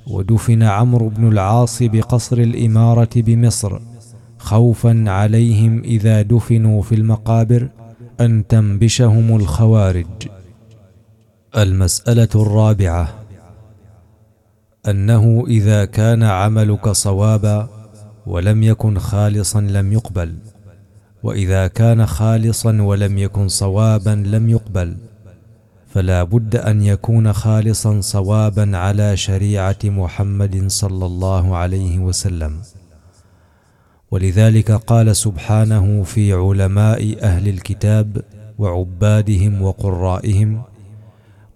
ودفن 0.07 0.63
عمرو 0.63 1.09
بن 1.09 1.29
العاص 1.29 1.83
بقصر 1.83 2.39
الإمارة 2.39 3.09
بمصر 3.17 3.81
خوفا 4.39 5.05
عليهم 5.07 5.83
إذا 5.85 6.23
دفنوا 6.23 6.83
في 6.83 6.95
المقابر 6.95 7.69
أن 8.21 8.47
تنبشهم 8.47 9.37
الخوارج. 9.37 10.07
المسألة 11.57 12.29
الرابعة 12.35 13.15
أنه 14.89 15.45
إذا 15.49 15.85
كان 15.85 16.23
عملك 16.23 16.89
صوابا 16.89 17.69
ولم 18.27 18.63
يكن 18.63 18.99
خالصا 18.99 19.61
لم 19.61 19.93
يقبل 19.93 20.35
وإذا 21.23 21.67
كان 21.67 22.07
خالصا 22.07 22.83
ولم 22.83 23.19
يكن 23.19 23.49
صوابا 23.49 24.11
لم 24.11 24.49
يقبل. 24.49 24.97
فلا 25.95 26.23
بد 26.23 26.57
أن 26.57 26.83
يكون 26.83 27.33
خالصا 27.33 28.01
صوابا 28.01 28.77
على 28.77 29.17
شريعة 29.17 29.79
محمد 29.85 30.65
صلى 30.71 31.07
الله 31.07 31.57
عليه 31.57 31.99
وسلم. 31.99 32.57
ولذلك 34.11 34.71
قال 34.71 35.17
سبحانه 35.17 36.03
في 36.03 36.33
علماء 36.33 37.17
أهل 37.23 37.49
الكتاب 37.49 38.23
وعبادهم 38.59 39.63
وقرائهم 39.63 40.63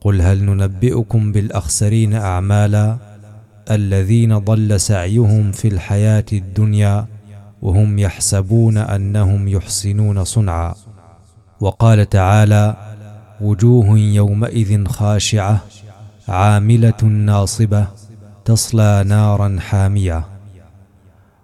قل 0.00 0.20
هل 0.20 0.44
ننبئكم 0.44 1.32
بالأخسرين 1.32 2.14
اعمالا 2.14 2.96
الذين 3.70 4.38
ضل 4.38 4.80
سعيهم 4.80 5.52
في 5.52 5.68
الحياة 5.68 6.24
الدنيا 6.32 7.06
وهم 7.62 7.98
يحسبون 7.98 8.78
أنهم 8.78 9.48
يحسنون 9.48 10.24
صنعا. 10.24 10.74
وقال 11.60 12.08
تعالى 12.08 12.93
وجوه 13.40 13.98
يومئذ 13.98 14.86
خاشعة 14.86 15.60
عاملة 16.28 17.02
ناصبة 17.02 17.86
تصلى 18.44 19.04
نارا 19.06 19.56
حامية. 19.60 20.24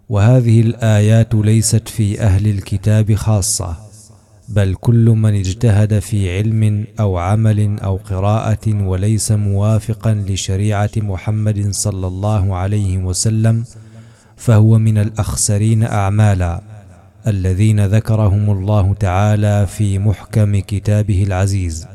وهذه 0.09 0.61
الآيات 0.61 1.35
ليست 1.35 1.89
في 1.89 2.21
أهل 2.21 2.47
الكتاب 2.47 3.15
خاصة 3.15 3.77
بل 4.49 4.75
كل 4.75 5.05
من 5.05 5.35
اجتهد 5.35 5.99
في 5.99 6.37
علم 6.39 6.85
أو 7.01 7.19
عمل 7.19 7.81
أو 7.81 7.97
قراءة 7.97 8.83
وليس 8.83 9.33
موافقا 9.33 10.15
لشريعة 10.15 10.91
محمد 10.97 11.71
صلى 11.71 12.07
الله 12.07 12.57
عليه 12.57 12.99
وسلم 12.99 13.65
فهو 14.37 14.79
من 14.79 14.99
الأخسرين 14.99 15.83
أعمالا. 15.83 16.70
الذين 17.27 17.87
ذكرهم 17.87 18.51
الله 18.51 18.95
تعالى 18.95 19.67
في 19.67 19.99
محكم 19.99 20.61
كتابه 20.61 21.23
العزيز. 21.23 21.87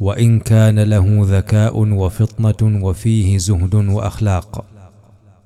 وإن 0.00 0.40
كان 0.40 0.78
له 0.78 1.18
ذكاء 1.22 1.78
وفطنة 1.78 2.84
وفيه 2.84 3.38
زهد 3.38 3.74
وأخلاق. 3.74 4.64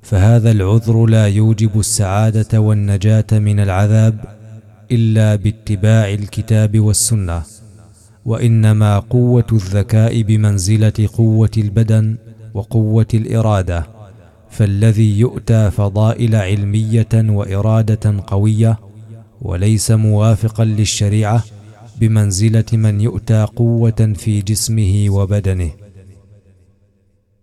فهذا 0.02 0.50
العذر 0.50 1.06
لا 1.06 1.26
يوجب 1.26 1.80
السعادة 1.80 2.60
والنجاة 2.60 3.26
من 3.32 3.60
العذاب 3.60 4.24
إلا 4.90 5.36
باتباع 5.36 6.12
الكتاب 6.12 6.80
والسنة. 6.80 7.42
وإنما 8.24 8.98
قوة 8.98 9.46
الذكاء 9.52 10.22
بمنزلة 10.22 11.08
قوة 11.16 11.50
البدن 11.58 12.16
وقوة 12.54 13.06
الإرادة. 13.14 13.86
فالذي 14.50 15.18
يؤتى 15.18 15.70
فضائل 15.70 16.36
علمية 16.36 17.08
وإرادة 17.14 18.24
قوية 18.26 18.78
وليس 19.42 19.90
موافقا 19.90 20.64
للشريعة 20.64 21.44
بمنزلة 22.00 22.64
من 22.72 23.00
يؤتى 23.00 23.46
قوة 23.56 24.12
في 24.16 24.42
جسمه 24.42 25.06
وبدنه. 25.08 25.70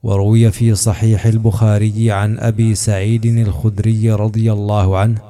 وروي 0.03 0.51
في 0.51 0.75
صحيح 0.75 1.25
البخاري 1.25 2.11
عن 2.11 2.39
أبي 2.39 2.75
سعيد 2.75 3.25
الخدري 3.25 4.11
رضي 4.11 4.51
الله 4.51 4.97
عنه 4.97 5.21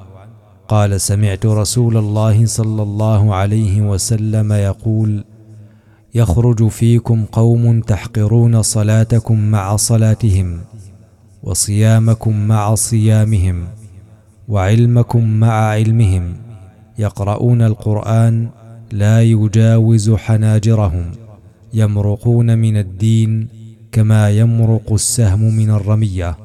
قال 0.68 1.00
سمعت 1.00 1.46
رسول 1.46 1.96
الله 1.96 2.46
صلى 2.46 2.82
الله 2.82 3.34
عليه 3.34 3.80
وسلم 3.80 4.52
يقول 4.52 5.24
يخرج 6.14 6.68
فيكم 6.68 7.24
قوم 7.24 7.80
تحقرون 7.80 8.62
صلاتكم 8.62 9.40
مع 9.40 9.76
صلاتهم 9.76 10.60
وصيامكم 11.42 12.48
مع 12.48 12.74
صيامهم 12.74 13.64
وعلمكم 14.48 15.26
مع 15.26 15.52
علمهم. 15.52 16.49
يقرؤون 17.00 17.62
القرآن 17.62 18.48
لا 18.92 19.22
يجاوز 19.22 20.10
حناجرهم 20.10 21.12
يمرقون 21.74 22.58
من 22.58 22.76
الدين 22.76 23.48
كما 23.92 24.30
يمرق 24.30 24.92
السهم 24.92 25.40
من 25.40 25.70
الرمية. 25.70 26.36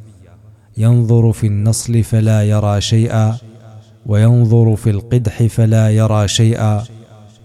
ينظر 0.78 1.32
في 1.32 1.48
النصل 1.48 2.04
فلا 2.04 2.44
يرى 2.44 2.82
شيئا 2.82 3.38
وينظر 4.06 4.76
في 4.76 4.90
القدح 4.90 5.44
فلا 5.44 5.90
يرى 5.90 6.28
شيئا 6.28 6.84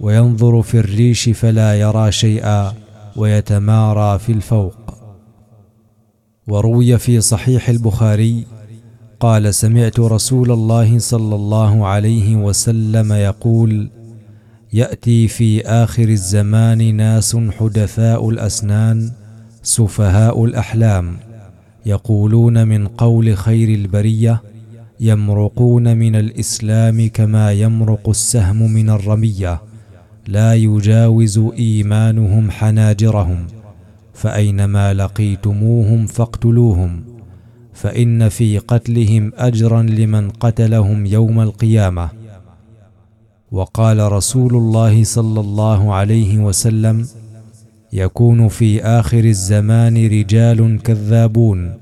وينظر 0.00 0.62
في 0.62 0.78
الريش 0.78 1.28
فلا 1.28 1.80
يرى 1.80 2.12
شيئا 2.12 2.72
ويتمارى 3.16 4.18
في 4.18 4.32
الفوق. 4.32 4.74
وروي 6.48 6.98
في 6.98 7.20
صحيح 7.20 7.68
البخاري 7.68 8.44
قال 9.20 9.54
سمعت 9.54 10.00
رسول 10.00 10.50
الله 10.50 10.98
صلى 10.98 11.34
الله 11.34 11.86
عليه 11.86 12.36
وسلم 12.36 13.12
يقول 13.12 13.90
يأتي 14.72 15.28
في 15.28 15.62
آخر 15.66 16.08
الزمان 16.08 16.96
ناس 16.96 17.36
حدثاء 17.36 18.28
الأسنان 18.28 19.10
سفهاء 19.62 20.44
الأحلام 20.44 21.16
يقولون 21.86 22.68
من 22.68 22.86
قول 22.86 23.36
خير 23.36 23.68
البرية 23.68 24.42
يمرقون 25.00 25.96
من 25.96 26.16
الإسلام 26.16 27.10
كما 27.14 27.52
يمرق 27.52 28.08
السهم 28.08 28.70
من 28.72 28.90
الرمية 28.90 29.62
لا 30.28 30.54
يجاوز 30.54 31.40
إيمانهم 31.58 32.50
حناجرهم 32.50 33.46
فأينما 34.14 34.94
لقيتموهم 34.94 36.06
فاقتلوهم. 36.06 37.19
فإن 37.80 38.28
في 38.28 38.58
قتلهم 38.58 39.32
أجرا 39.36 39.82
لمن 39.82 40.30
قتلهم 40.30 41.06
يوم 41.06 41.40
القيامة. 41.40 42.08
وقال 43.52 44.12
رسول 44.12 44.56
الله 44.56 45.04
صلى 45.04 45.40
الله 45.40 45.94
عليه 45.94 46.38
وسلم 46.38 47.06
يكون 47.92 48.48
في 48.48 48.84
آخر 48.84 49.24
الزمان 49.24 50.06
رجال 50.06 50.82
كذابون 50.82 51.74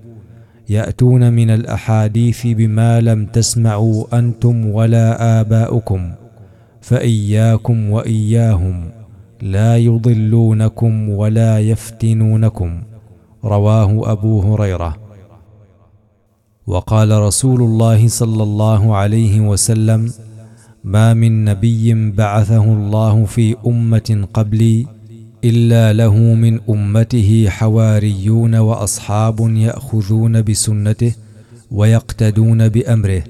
يأتون 0.69 1.33
من 1.33 1.51
الأحاديث 1.51 2.47
بما 2.47 3.01
لم 3.01 3.27
تسمعوا 3.27 4.19
أنتم 4.19 4.67
ولا 4.67 5.41
آباؤكم 5.41 6.13
فإياكم 6.81 7.91
وإياهم 7.91 8.91
لا 9.43 9.77
يضلونكم 9.77 11.09
ولا 11.09 11.61
يفتنونكم. 11.61 12.83
رواه 13.45 14.13
أبو 14.13 14.41
هريرة. 14.41 15.08
وقال 16.69 17.11
رسول 17.19 17.63
الله 17.63 18.09
صلى 18.09 18.43
الله 18.43 18.97
عليه 18.97 19.41
وسلم 19.41 20.13
ما 20.85 21.15
من 21.15 21.45
نبي 21.45 22.11
بعثه 22.11 22.65
الله 22.65 23.25
في 23.25 23.57
أمة 23.67 24.29
قبلي 24.35 24.87
إلا 25.45 25.93
له 25.93 26.15
من 26.17 26.61
أمته 26.69 27.47
حواريون 27.49 28.55
وأصحاب 28.55 29.41
يأخذون 29.41 30.43
بسنته 30.43 31.13
ويقتدون 31.71 32.69
بأمره 32.69 33.23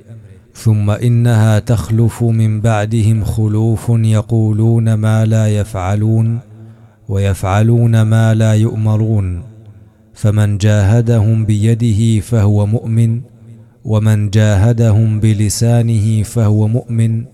ثم 0.55 0.91
إنها 0.91 1.59
تخلف 1.59 2.23
من 2.23 2.61
بعدهم 2.61 3.25
خلوف 3.25 3.87
يقولون 3.89 4.95
ما 4.95 5.25
لا 5.25 5.49
يفعلون 5.59 6.39
ويفعلون 7.09 8.03
ما 8.03 8.35
لا 8.35 8.55
يؤمرون. 8.55 9.58
فمن 10.19 10.59
جاهدهم 10.59 11.45
بيده 11.45 12.21
فهو 12.21 12.67
مؤمن 12.67 13.21
ومن 13.85 14.31
جاهدهم 14.31 15.21
بلسانه 15.21 16.23
فهو 16.23 16.69
مؤمن 16.69 17.25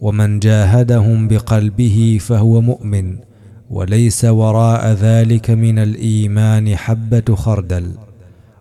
ومن 0.00 0.38
جاهدهم 0.38 1.28
بقلبه 1.28 2.18
فهو 2.20 2.60
مؤمن. 2.60 3.16
وليس 3.70 4.24
وراء 4.24 4.92
ذلك 4.92 5.50
من 5.50 5.78
الإيمان 5.78 6.76
حبة 6.76 7.34
خردل. 7.34 7.86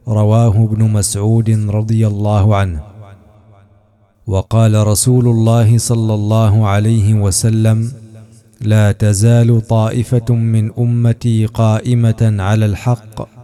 رواه 0.08 0.64
ابن 0.64 0.84
مسعود 0.84 1.50
رضي 1.50 2.08
الله 2.08 2.56
عنه. 2.56 2.82
وقال 4.28 4.88
رسول 4.88 5.28
الله 5.28 5.78
صلى 5.78 6.14
الله 6.14 6.68
عليه 6.68 7.14
وسلم 7.14 7.92
لا 8.62 8.92
تزال 8.92 9.68
طائفة 9.68 10.36
من 10.36 10.72
أمتي 10.78 11.46
قائمة 11.46 12.36
على 12.40 12.66
الحق 12.66 13.41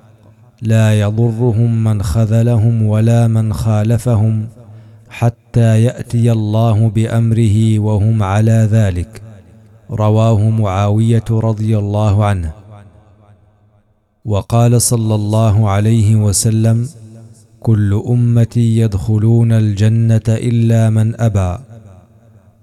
لا 0.62 1.00
يضرهم 1.00 1.84
من 1.84 2.04
خذلهم 2.04 2.84
ولا 2.84 3.28
من 3.28 3.54
خالفهم 3.54 4.48
حتى 5.10 5.84
يأتي 5.84 6.32
الله 6.32 6.90
بأمره 6.90 7.80
وهم 7.80 8.24
على 8.24 8.68
ذلك. 8.72 9.22
رواه 9.92 10.50
معاوية 10.50 11.24
رضي 11.32 11.78
الله 11.78 12.26
عنه. 12.26 12.52
وقال 14.26 14.82
صلى 14.82 15.16
الله 15.16 15.70
عليه 15.70 16.16
وسلم 16.16 16.90
كل 17.60 18.04
أمتي 18.10 18.78
يدخلون 18.78 19.52
الجنة 19.52 20.28
إلا 20.30 20.90
من 20.90 21.22
أبى 21.22 21.64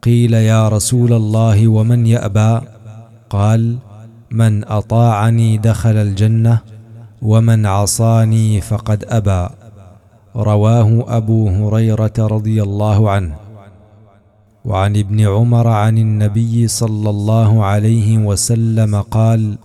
قيل 0.03 0.35
يا 0.35 0.69
رسول 0.69 1.13
الله 1.13 1.69
ومن 1.69 2.07
يأبى؟ 2.07 2.61
قال 3.31 3.79
من 4.31 4.65
أطاعني 4.65 5.59
دخل 5.59 5.97
الجنة 5.97 6.74
ومن 7.25 7.67
عصاني 7.67 8.61
فقد 8.61 9.05
أبى. 9.09 9.49
رواه 10.37 11.17
أبو 11.17 11.49
هريرة 11.49 12.13
رضي 12.19 12.63
الله 12.63 13.11
عنه. 13.11 13.35
وعن 14.65 14.97
ابن 14.97 15.21
عمر 15.21 15.67
عن 15.69 15.99
النبي 15.99 16.69
صلى 16.69 17.11
الله 17.11 17.65
عليه 17.65 18.19
وسلم 18.19 19.01
قال 19.01 19.57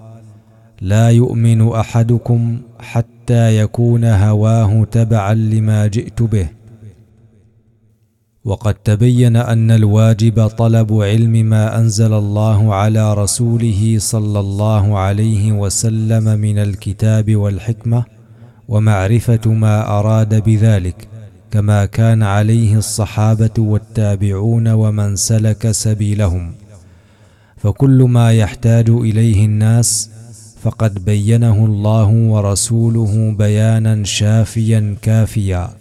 لا 0.81 1.09
يؤمن 1.09 1.71
أحدكم 1.71 2.57
حتى 2.79 3.57
يكون 3.57 4.05
هواه 4.05 4.83
تبعا 4.83 5.33
لما 5.33 5.87
جئت 5.87 6.21
به. 6.21 6.58
وقد 8.49 8.73
تبين 8.73 9.35
أن 9.35 9.71
الواجب 9.71 10.47
طلب 10.47 10.93
علم 10.93 11.31
ما 11.31 11.77
أنزل 11.79 12.13
الله 12.13 12.73
على 12.75 13.13
رسوله 13.13 13.95
صلى 13.99 14.39
الله 14.39 14.97
عليه 14.97 15.51
وسلم 15.51 16.39
من 16.39 16.57
الكتاب 16.57 17.35
والحكمة 17.35 18.03
ومعرفة 18.67 19.51
ما 19.51 19.99
أراد 19.99 20.43
بذلك 20.43 21.07
كما 21.51 21.85
كان 21.85 22.23
عليه 22.23 22.77
الصحابة 22.77 23.53
والتابعون 23.57 24.67
ومن 24.67 25.15
سلك 25.15 25.71
سبيلهم. 25.71 26.51
فكل 27.57 28.03
ما 28.03 28.33
يحتاج 28.33 28.89
إليه 28.89 29.45
الناس 29.45 30.09
فقد 30.61 31.05
بينه 31.05 31.65
الله 31.65 32.07
ورسوله 32.07 33.35
بيانا 33.37 34.03
شافيا 34.03 34.95
كافيا. 35.01 35.78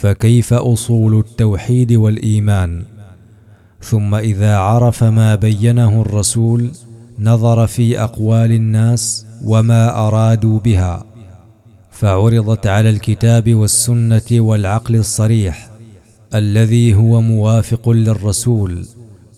فكيف 0.00 0.52
أصول 0.52 1.18
التوحيد 1.18 1.92
والإيمان؟ 1.92 2.84
ثم 3.82 4.14
إذا 4.14 4.56
عرف 4.56 5.04
ما 5.04 5.34
بينه 5.34 6.00
الرسول 6.02 6.70
نظر 7.18 7.66
في 7.66 8.00
أقوال 8.00 8.52
الناس 8.52 9.26
وما 9.44 10.06
أرادوا 10.06 10.58
بها 10.58 11.04
فعرضت 11.90 12.66
على 12.66 12.90
الكتاب 12.90 13.54
والسنة 13.54 14.22
والعقل 14.32 14.96
الصريح 14.96 15.70
الذي 16.34 16.94
هو 16.94 17.20
موافق 17.20 17.88
للرسول 17.90 18.86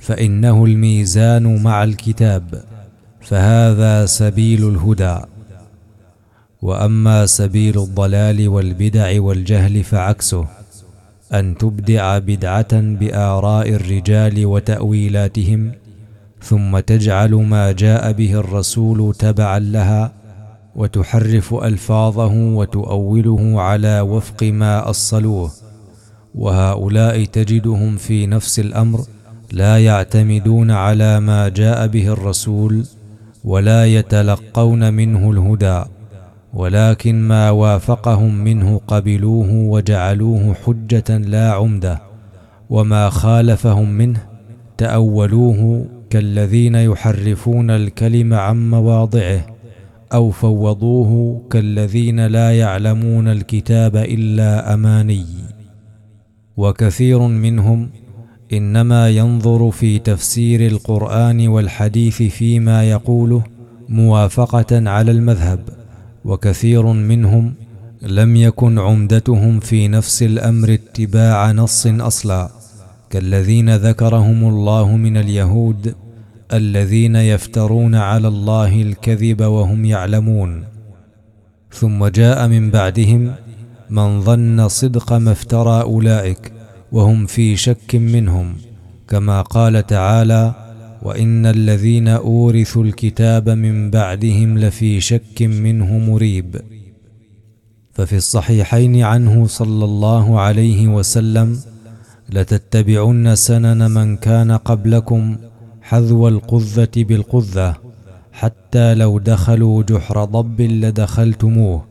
فإنه 0.00 0.64
الميزان 0.64 1.62
مع 1.62 1.84
الكتاب 1.84 2.64
فهذا 3.20 4.06
سبيل 4.06 4.68
الهدى. 4.68 5.18
وأما 6.62 7.26
سبيل 7.26 7.78
الضلال 7.78 8.48
والبدع 8.48 9.20
والجهل 9.20 9.84
فعكسه 9.84 10.46
أن 11.34 11.58
تبدع 11.58 12.18
بدعة 12.18 12.80
بآراء 12.80 13.68
الرجال 13.68 14.46
وتأويلاتهم 14.46 15.72
ثم 16.42 16.78
تجعل 16.78 17.34
ما 17.34 17.72
جاء 17.72 18.12
به 18.12 18.34
الرسول 18.34 19.14
تبعا 19.14 19.58
لها 19.58 20.12
وتحرف 20.76 21.54
ألفاظه 21.54 22.34
وتؤوله 22.34 23.60
على 23.60 24.00
وفق 24.00 24.42
ما 24.42 24.90
أصلوه. 24.90 25.50
وهؤلاء 26.34 27.24
تجدهم 27.24 27.96
في 27.96 28.26
نفس 28.26 28.60
الأمر 28.60 29.00
لا 29.52 29.84
يعتمدون 29.84 30.70
على 30.70 31.20
ما 31.20 31.48
جاء 31.48 31.86
به 31.86 32.08
الرسول 32.08 32.84
ولا 33.44 33.86
يتلقون 33.86 34.94
منه 34.94 35.30
الهدى. 35.30 35.84
ولكن 36.54 37.22
ما 37.22 37.50
وافقهم 37.50 38.34
منه 38.44 38.80
قبلوه 38.86 39.52
وجعلوه 39.52 40.54
حجة 40.54 41.18
لا 41.18 41.52
عمدة 41.52 42.02
وما 42.70 43.10
خالفهم 43.10 43.90
منه 43.90 44.20
تأولوه 44.78 45.86
كالذين 46.10 46.74
يحرفون 46.74 47.70
الكلم 47.70 48.34
عن 48.34 48.70
مواضعه 48.70 49.46
أو 50.12 50.30
فوضوه 50.30 51.42
كالذين 51.50 52.26
لا 52.26 52.58
يعلمون 52.58 53.28
الكتاب 53.28 53.96
إلا 53.96 54.74
أماني. 54.74 55.26
وكثير 56.56 57.18
منهم 57.18 57.90
إنما 58.52 59.10
ينظر 59.10 59.70
في 59.70 59.98
تفسير 59.98 60.66
القرآن 60.66 61.48
والحديث 61.48 62.22
فيما 62.22 62.90
يقوله 62.90 63.44
موافقة 63.88 64.90
على 64.90 65.10
المذهب. 65.10 65.81
وكثير 66.24 66.86
منهم 66.86 67.54
لم 68.02 68.36
يكن 68.36 68.78
عمدتهم 68.78 69.60
في 69.60 69.88
نفس 69.88 70.22
الأمر 70.22 70.72
اتباع 70.74 71.52
نص 71.52 71.86
أصلا 71.86 72.50
كالذين 73.10 73.76
ذكرهم 73.76 74.48
الله 74.48 74.96
من 74.96 75.16
اليهود 75.16 75.94
الذين 76.52 77.16
يفترون 77.16 77.94
على 77.94 78.28
الله 78.28 78.82
الكذب 78.82 79.42
وهم 79.42 79.84
يعلمون. 79.84 80.64
ثم 81.72 82.06
جاء 82.06 82.48
من 82.48 82.70
بعدهم 82.70 83.34
من 83.90 84.20
ظن 84.20 84.68
صدق 84.68 85.12
ما 85.12 85.32
افترى 85.32 85.82
أولئك 85.82 86.52
وهم 86.92 87.26
في 87.26 87.56
شك 87.56 87.94
منهم 87.94 88.56
كما 89.08 89.42
قال 89.42 89.86
تعالى 89.86 90.54
وإن 91.02 91.46
الذين 91.46 92.08
أورثوا 92.08 92.84
الكتاب 92.84 93.48
من 93.48 93.90
بعدهم 93.90 94.58
لفي 94.58 95.00
شك 95.00 95.42
منه 95.42 95.98
مريب. 95.98 96.60
ففي 97.92 98.16
الصحيحين 98.16 99.02
عنه 99.02 99.46
صلى 99.46 99.84
الله 99.84 100.40
عليه 100.40 100.88
وسلم 100.88 101.58
لتتبعن 102.32 103.34
سنن 103.34 103.90
من 103.90 104.16
كان 104.16 104.52
قبلكم 104.52 105.36
حذو 105.82 106.28
القذة 106.28 106.90
بالقذة 106.96 107.76
حتى 108.32 108.94
لو 108.94 109.18
دخلوا 109.18 109.82
جحر 109.82 110.24
ضب 110.24 110.60
لدخلتموه. 110.60 111.84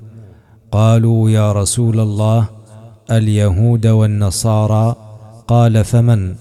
قالوا 0.71 1.29
يا 1.29 1.51
رسول 1.51 1.99
الله 1.99 2.49
اليهود 3.11 3.87
والنصارى 3.87 4.95
قال 5.47 5.83
فمن؟ 5.85 6.35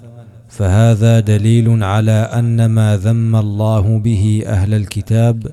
فهذا 0.51 1.21
دليل 1.21 1.83
على 1.83 2.13
أن 2.13 2.67
ما 2.67 2.97
ذم 2.97 3.37
الله 3.37 3.99
به 3.99 4.43
أهل 4.47 4.75
الكتاب 4.75 5.47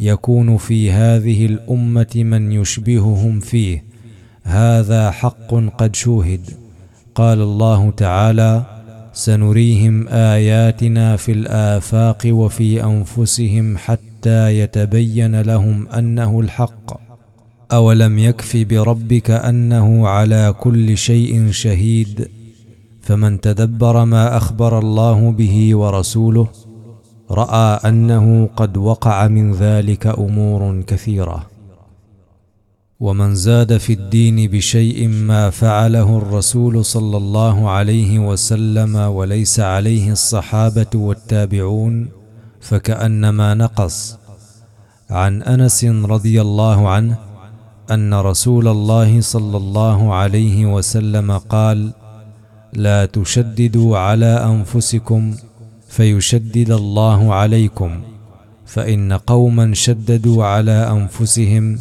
يكون 0.00 0.56
في 0.56 0.90
هذه 0.90 1.46
الأمة 1.46 2.12
من 2.16 2.52
يشبههم 2.52 3.40
فيه. 3.40 3.84
هذا 4.42 5.10
حق 5.10 5.54
قد 5.78 5.96
شوهد. 5.96 6.40
قال 7.14 7.40
الله 7.40 7.90
تعالى 7.90 8.62
سنريهم 9.12 10.08
آياتنا 10.08 11.16
في 11.16 11.32
الآفاق 11.32 12.22
وفي 12.26 12.84
أنفسهم 12.84 13.76
حتى 13.78 14.58
يتبين 14.58 15.40
لهم 15.40 15.88
أنه 15.88 16.40
الحق. 16.40 17.00
أولم 17.72 18.18
يكف 18.18 18.56
بربك 18.56 19.30
أنه 19.30 20.08
على 20.08 20.54
كل 20.60 20.96
شيء 20.96 21.50
شهيد؟ 21.50 22.28
فمن 23.04 23.40
تدبر 23.40 24.04
ما 24.04 24.36
أخبر 24.36 24.78
الله 24.78 25.30
به 25.32 25.76
ورسوله 25.76 26.48
رأى 27.30 27.88
أنه 27.88 28.48
قد 28.56 28.76
وقع 28.76 29.28
من 29.28 29.52
ذلك 29.52 30.06
أمور 30.06 30.82
كثيرة. 30.86 31.46
ومن 33.00 33.34
زاد 33.34 33.76
في 33.76 33.92
الدين 33.92 34.50
بشيء 34.50 35.08
ما 35.08 35.50
فعله 35.50 36.18
الرسول 36.18 36.84
صلى 36.84 37.16
الله 37.16 37.70
عليه 37.70 38.18
وسلم 38.18 38.96
وليس 38.96 39.60
عليه 39.60 40.12
الصحابة 40.12 40.92
والتابعون 40.94 42.08
فكأنما 42.60 43.54
نقص. 43.54 44.16
عن 45.10 45.42
أنس 45.42 45.84
رضي 45.84 46.40
الله 46.40 46.88
عنه 46.88 47.18
أن 47.90 48.14
رسول 48.14 48.68
الله 48.68 49.20
صلى 49.20 49.56
الله 49.56 50.14
عليه 50.14 50.74
وسلم 50.74 51.38
قال 51.38 51.92
لا 52.76 53.06
تشددوا 53.06 53.98
على 53.98 54.26
أنفسكم 54.26 55.34
فيشدد 55.88 56.70
الله 56.70 57.34
عليكم. 57.34 58.00
فإن 58.66 59.12
قوما 59.12 59.74
شددوا 59.74 60.44
على 60.44 60.90
أنفسهم 60.90 61.78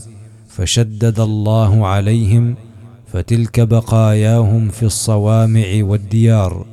فشدد 0.50 1.20
الله 1.20 1.88
عليهم 1.88 2.56
فتلك 3.08 3.60
بقاياهم 3.60 4.70
في 4.70 4.84
الصوامع 4.84 5.66
والديار. 5.80 6.66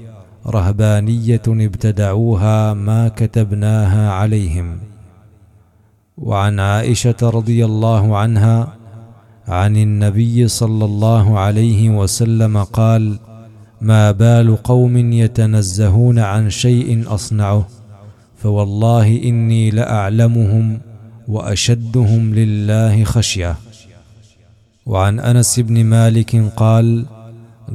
رهبانية 0.46 1.42
ابتدعوها 1.48 2.74
ما 2.74 3.08
كتبناها 3.08 4.10
عليهم. 4.10 4.78
وعن 6.18 6.60
عائشة 6.60 7.16
رضي 7.22 7.64
الله 7.64 8.16
عنها 8.16 8.76
عن 9.48 9.76
النبي 9.76 10.48
صلى 10.48 10.84
الله 10.84 11.38
عليه 11.38 11.90
وسلم 11.90 12.62
قال 12.64 13.18
ما 13.80 14.10
بال 14.10 14.56
قوم 14.56 15.12
يتنزهون 15.12 16.18
عن 16.18 16.50
شيء 16.50 17.04
أصنعه 17.06 17.68
فوالله 18.36 19.22
إني 19.24 19.70
لأعلمهم 19.70 20.80
وأشدهم 21.28 22.34
لله 22.34 23.04
خشية. 23.04 23.56
وعن 24.86 25.20
أنس 25.20 25.60
بن 25.60 25.84
مالك 25.84 26.36
قال 26.56 27.06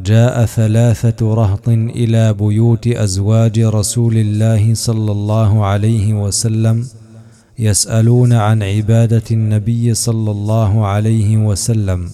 جاء 0.04 0.46
ثلاثة 0.46 1.34
رهط 1.34 1.70
إلى 1.70 2.34
بيوت 2.34 2.88
أزواج 2.88 3.60
رسول 3.60 4.18
الله 4.18 4.74
صلى 4.74 5.12
الله 5.12 5.66
عليه 5.66 6.14
وسلم 6.14 6.88
يسألون 7.60 8.34
عن 8.34 8.64
عبادة 8.64 9.24
النبي 9.32 9.94
صلى 9.94 10.32
الله 10.32 10.86
عليه 10.86 11.38
وسلم. 11.38 12.10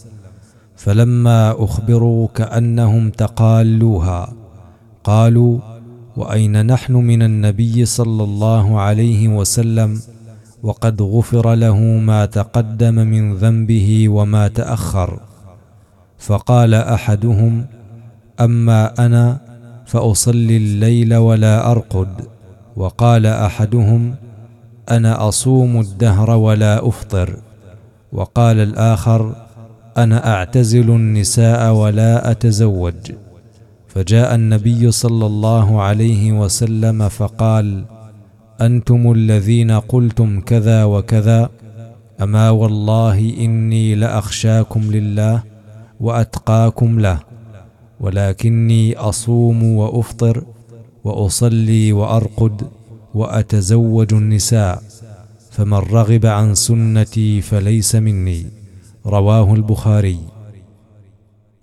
فلما 0.76 1.64
أخبروا 1.64 2.28
كأنهم 2.36 3.10
تقالوها 3.10 4.34
قالوا 5.04 5.60
وأين 6.18 6.66
نحن 6.66 6.94
من 6.94 7.22
النبي 7.24 7.86
صلى 7.86 8.24
الله 8.24 8.80
عليه 8.80 9.28
وسلم؟ 9.28 10.02
وقد 10.64 11.02
غفر 11.02 11.54
له 11.56 11.80
ما 11.80 12.26
تقدم 12.26 12.96
من 12.96 13.36
ذنبه 13.36 14.10
وما 14.10 14.48
تأخر. 14.48 15.20
فقال 16.18 16.74
أحدهم 16.74 17.66
أما 18.40 19.06
أنا 19.06 19.40
فأصلي 19.86 20.58
الليل 20.58 21.16
ولا 21.16 21.72
أرقد. 21.72 22.08
وقال 22.76 23.26
أحدهم 23.26 24.16
أنا 24.92 25.28
أصوم 25.28 25.80
الدهر 25.80 26.30
ولا 26.30 26.88
أفطر. 26.88 27.38
وقال 28.14 28.60
الآخر 28.60 29.36
أنا 29.98 30.34
أعتزل 30.34 30.90
النساء 30.90 31.74
ولا 31.74 32.32
أتزوج. 32.32 33.12
فجاء 33.88 34.36
النبي 34.36 34.92
صلى 34.92 35.26
الله 35.26 35.82
عليه 35.82 36.32
وسلم 36.32 37.10
فقال 37.10 37.86
أنتم 38.62 39.12
الذين 39.12 39.72
قلتم 39.72 40.40
كذا 40.42 40.84
وكذا 40.84 41.50
أما 42.22 42.50
والله 42.50 43.20
إني 43.38 43.96
لأخشاكم 43.96 44.82
لله 44.82 45.44
وأتقاكم 46.00 47.00
له 47.00 47.20
ولكني 48.00 48.96
أصوم 48.96 49.64
وأفطر 49.64 50.44
وأصلي 51.04 51.94
وأرقد 51.94 52.62
وأتزوج 53.14 54.14
النساء 54.14 54.84
فمن 55.52 55.74
رغب 55.74 56.26
عن 56.26 56.56
سنتي 56.56 57.42
فليس 57.42 57.96
مني. 57.96 58.61
رواه 59.06 59.54
البخاري. 59.54 60.20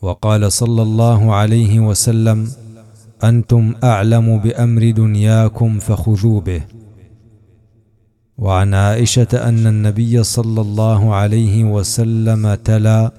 وقال 0.03 0.53
صلى 0.53 0.83
الله 0.83 1.35
عليه 1.35 1.81
وسلم 1.81 2.49
أنتم 3.25 3.75
أعلم 3.85 4.39
بأمر 4.39 4.91
دنياكم 4.91 5.79
فخذوا 5.79 6.41
به. 6.41 6.63
وعن 8.39 8.75
عائشة 8.75 9.29
أن 9.35 9.67
النبي 9.67 10.23
صلى 10.23 10.61
الله 10.61 11.15
عليه 11.15 11.65
وسلم 11.65 12.55
تلا 12.55 13.13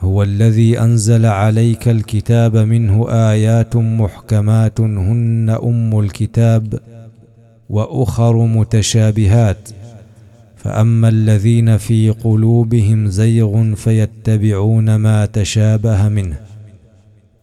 هو 0.00 0.22
الذي 0.22 0.80
أنزل 0.80 1.26
عليك 1.26 1.88
الكتاب 1.88 2.56
منه 2.56 3.08
آيات 3.10 3.76
محكمات 3.76 4.80
هن 4.80 5.58
أم 5.62 6.00
الكتاب 6.00 6.80
وأخر 7.70 8.46
متشابهات. 8.46 9.68
فأما 10.66 11.08
الذين 11.08 11.76
في 11.76 12.10
قلوبهم 12.10 13.06
زيغ 13.06 13.74
فيتبعون 13.74 14.96
ما 14.96 15.26
تشابه 15.26 16.08
منه. 16.08 16.38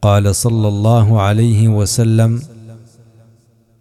قال 0.02 0.36
صلى 0.36 0.68
الله 0.68 1.22
عليه 1.22 1.68
وسلم 1.68 2.42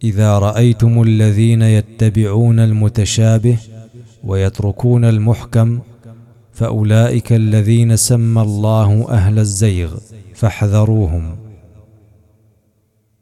إذا 0.05 0.39
رأيتم 0.39 1.03
الذين 1.03 1.63
يتبعون 1.63 2.59
المتشابه 2.59 3.59
ويتركون 4.25 5.05
المحكم 5.05 5.79
فأولئك 6.53 7.33
الذين 7.33 7.97
سمى 7.97 8.43
الله 8.43 9.07
أهل 9.11 9.39
الزيغ 9.39 9.95
فاحذروهم. 10.35 11.37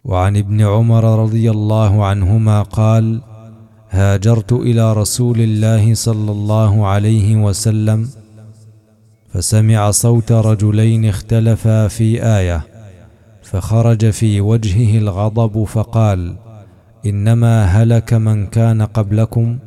وعن 0.05 0.37
ابن 0.37 0.61
عمر 0.61 1.23
رضي 1.23 1.51
الله 1.51 2.05
عنهما 2.05 2.63
قال 2.63 3.21
هاجرت 3.91 4.53
إلى 4.53 4.93
رسول 4.93 5.41
الله 5.41 5.95
صلى 5.95 6.33
الله 6.33 6.87
عليه 6.87 7.37
وسلم 7.37 8.09
فسمع 9.33 9.91
صوت 9.91 10.33
رجلين 10.33 11.05
اختلفا 11.05 11.89
في 11.89 12.25
آية 12.25 12.67
فخرج 13.43 14.11
في 14.11 14.41
وجهه 14.41 14.99
الغضب 14.99 15.65
فقال 15.65 16.37
إنما 17.07 17.65
هلك 17.65 18.15
من 18.15 18.47
كان 18.47 18.83
قبلكم 18.83 19.59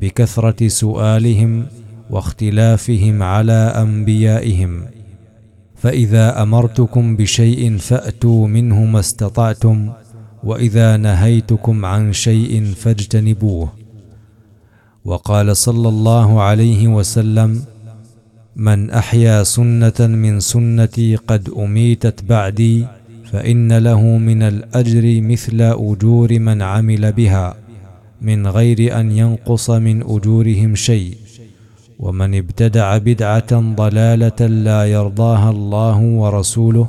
بكثرة 0.00 0.68
سؤالهم 0.68 1.66
واختلافهم 2.10 3.22
على 3.22 3.72
أنبيائهم 3.76 4.82
فإذا 5.76 6.42
أمرتكم 6.42 7.16
بشيء 7.16 7.76
فأتوا 7.76 8.48
منه 8.48 8.84
ما 8.84 9.00
استطعتم 9.00 9.92
واذا 10.44 10.96
نهيتكم 10.96 11.84
عن 11.84 12.12
شيء 12.12 12.72
فاجتنبوه 12.76 13.72
وقال 15.04 15.56
صلى 15.56 15.88
الله 15.88 16.42
عليه 16.42 16.88
وسلم 16.88 17.62
من 18.56 18.90
احيا 18.90 19.42
سنه 19.42 19.98
من 20.00 20.40
سنتي 20.40 21.16
قد 21.16 21.48
اميتت 21.58 22.24
بعدي 22.24 22.86
فان 23.32 23.78
له 23.78 24.02
من 24.02 24.42
الاجر 24.42 25.20
مثل 25.20 25.60
اجور 25.60 26.38
من 26.38 26.62
عمل 26.62 27.12
بها 27.12 27.54
من 28.22 28.46
غير 28.46 29.00
ان 29.00 29.10
ينقص 29.12 29.70
من 29.70 30.02
اجورهم 30.02 30.74
شيء 30.74 31.16
ومن 31.98 32.34
ابتدع 32.34 32.98
بدعه 32.98 33.74
ضلاله 33.74 34.46
لا 34.46 34.84
يرضاها 34.84 35.50
الله 35.50 35.98
ورسوله 36.00 36.88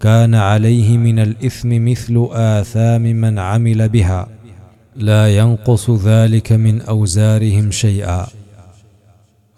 كان 0.00 0.34
عليه 0.34 0.96
من 0.96 1.18
الإثم 1.18 1.84
مثل 1.84 2.28
آثام 2.32 3.02
من 3.02 3.38
عمل 3.38 3.88
بها. 3.88 4.28
لا 4.96 5.36
ينقص 5.36 5.90
ذلك 5.90 6.52
من 6.52 6.82
أوزارهم 6.82 7.70
شيئا. 7.70 8.26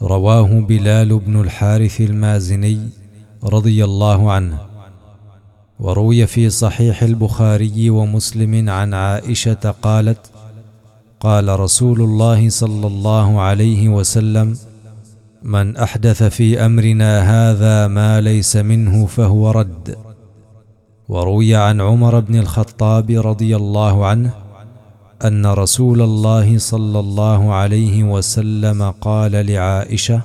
رواه 0.03 0.61
بلال 0.61 1.19
بن 1.19 1.41
الحارث 1.41 2.01
المازني 2.01 2.79
رضي 3.45 3.85
الله 3.85 4.33
عنه. 4.33 4.59
وروي 5.81 6.27
في 6.27 6.51
صحيح 6.51 7.03
البخاري 7.03 7.91
ومسلم 7.91 8.71
عن 8.71 8.95
عائشة 8.95 9.75
قالت 9.83 10.31
قال 11.21 11.61
رسول 11.61 12.01
الله 12.01 12.49
صلى 12.49 12.87
الله 12.87 13.41
عليه 13.41 13.89
وسلم 13.89 14.57
من 15.43 15.77
أحدث 15.77 16.23
في 16.23 16.67
أمرنا 16.67 17.21
هذا 17.21 17.87
ما 17.87 18.21
ليس 18.21 18.57
منه 18.57 19.07
فهو 19.07 19.51
رد. 19.51 20.08
وروي 21.09 21.55
عن 21.55 21.81
عمر 21.81 22.21
بن 22.21 22.39
الخطاب 22.39 23.11
رضي 23.11 23.57
الله 23.57 24.07
عنه 24.07 24.31
أن 25.25 25.47
رسول 25.47 26.03
الله 26.03 26.59
صلى 26.59 27.01
الله 27.01 27.53
عليه 27.55 28.05
وسلم 28.05 28.91
قال 28.91 29.33
لعائشة 29.33 30.21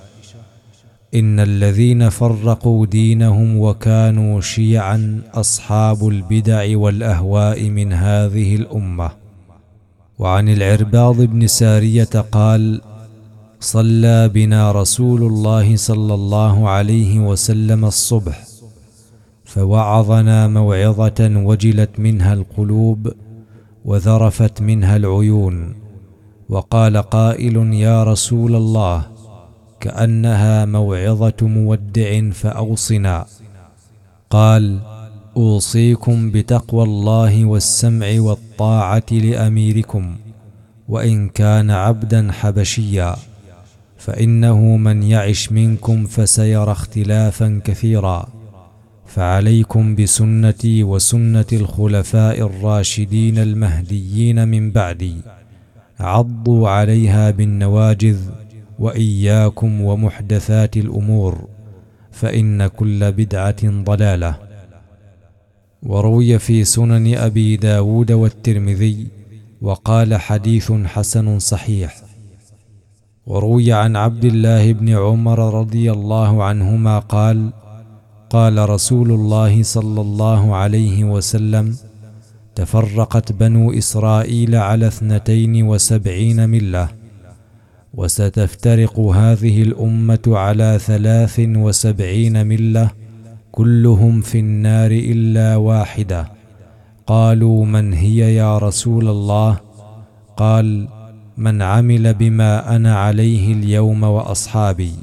إن 1.16 1.40
الذين 1.40 2.10
فرقوا 2.10 2.86
دينهم 2.86 3.58
وكانوا 3.58 4.42
شيعا 4.42 5.22
أصحاب 5.34 6.08
البدع 6.08 6.78
والأهواء 6.78 7.70
من 7.70 7.94
هذه 7.94 8.56
الأمة. 8.56 9.12
وعن 10.20 10.50
العرباض 10.50 11.22
بن 11.22 11.48
سارية 11.48 12.14
قال 12.32 12.82
صلى 13.60 14.30
بنا 14.30 14.72
رسول 14.72 15.24
الله 15.24 15.76
صلى 15.76 16.14
الله 16.14 16.70
عليه 16.70 17.20
وسلم 17.20 17.86
الصبح 17.86 18.53
فوعظنا 19.54 20.48
موعظة 20.48 21.32
وجلت 21.36 22.00
منها 22.00 22.34
القلوب 22.34 23.14
وذرفت 23.86 24.62
منها 24.62 24.96
العيون 24.96 25.76
وقال 26.50 26.98
قائل 26.98 27.74
يا 27.74 28.04
رسول 28.04 28.56
الله 28.56 29.08
كأنها 29.80 30.66
موعظة 30.66 31.34
مودع 31.42 32.30
فأوصنا 32.30 33.26
قال 34.30 34.80
أوصيكم 35.38 36.32
بتقوى 36.32 36.84
الله 36.84 37.46
والسمع 37.46 38.08
والطاعة 38.20 39.10
لأميركم 39.12 40.16
وإن 40.90 41.30
كان 41.30 41.72
عبدا 41.72 42.32
حبشيا 42.32 43.16
فإنه 43.98 44.60
من 44.78 45.04
يعش 45.04 45.52
منكم 45.52 46.06
فسيرى 46.06 46.72
اختلافا 46.72 47.62
كثيرا 47.64 48.33
فعليكم 49.14 49.96
بسنتي 49.96 50.84
وسنة 50.84 51.46
الخلفاء 51.54 52.42
الراشدين 52.42 53.38
المهديين 53.38 54.48
من 54.48 54.72
بعدي. 54.72 55.16
عضوا 56.00 56.70
عليها 56.70 57.32
بالنواجذ 57.32 58.20
وإياكم 58.80 59.82
ومحدثات 59.82 60.78
الأمور 60.78 61.48
فإن 62.12 62.68
كل 62.68 63.12
بدعة 63.12 63.84
ضلالة. 63.84 64.36
وروي 65.84 66.40
في 66.40 66.64
سنن 66.64 67.16
أبي 67.16 67.58
داود 67.58 68.12
والترمذي 68.12 69.08
وقال 69.62 70.16
حديث 70.16 70.72
حسن 70.72 71.40
صحيح. 71.40 71.96
وروي 73.26 73.74
عن 73.74 73.96
عبد 73.96 74.26
الله 74.26 74.74
بن 74.74 74.90
عمر 74.90 75.60
رضي 75.60 75.92
الله 75.92 76.44
عنهما 76.44 77.00
قال 77.00 77.63
قال 78.34 78.70
رسول 78.70 79.12
الله 79.12 79.64
صلى 79.64 80.02
الله 80.02 80.56
عليه 80.56 81.04
وسلم 81.04 81.76
تفرقت 82.56 83.32
بنو 83.32 83.72
إسرائيل 83.72 84.56
على 84.56 84.88
اثنتين 84.88 85.64
وسبعين 85.64 86.50
ملة 86.50 86.90
وستفترق 87.94 89.00
هذه 89.00 89.64
الأمة 89.64 90.22
على 90.28 90.80
ثلاث 90.82 91.40
وسبعين 91.40 92.48
ملة 92.48 92.90
كلهم 93.52 94.22
في 94.22 94.40
النار 94.40 94.92
إلا 94.92 95.56
واحدة. 95.56 96.32
قالوا 97.08 97.66
من 97.66 97.94
هي 97.94 98.36
يا 98.36 98.58
رسول 98.58 99.10
الله؟ 99.10 99.60
قال 100.38 100.88
من 101.38 101.62
عمل 101.62 102.14
بما 102.14 102.76
أنا 102.76 102.96
عليه 102.96 103.54
اليوم 103.54 104.04
وأصحابي. 104.04 104.94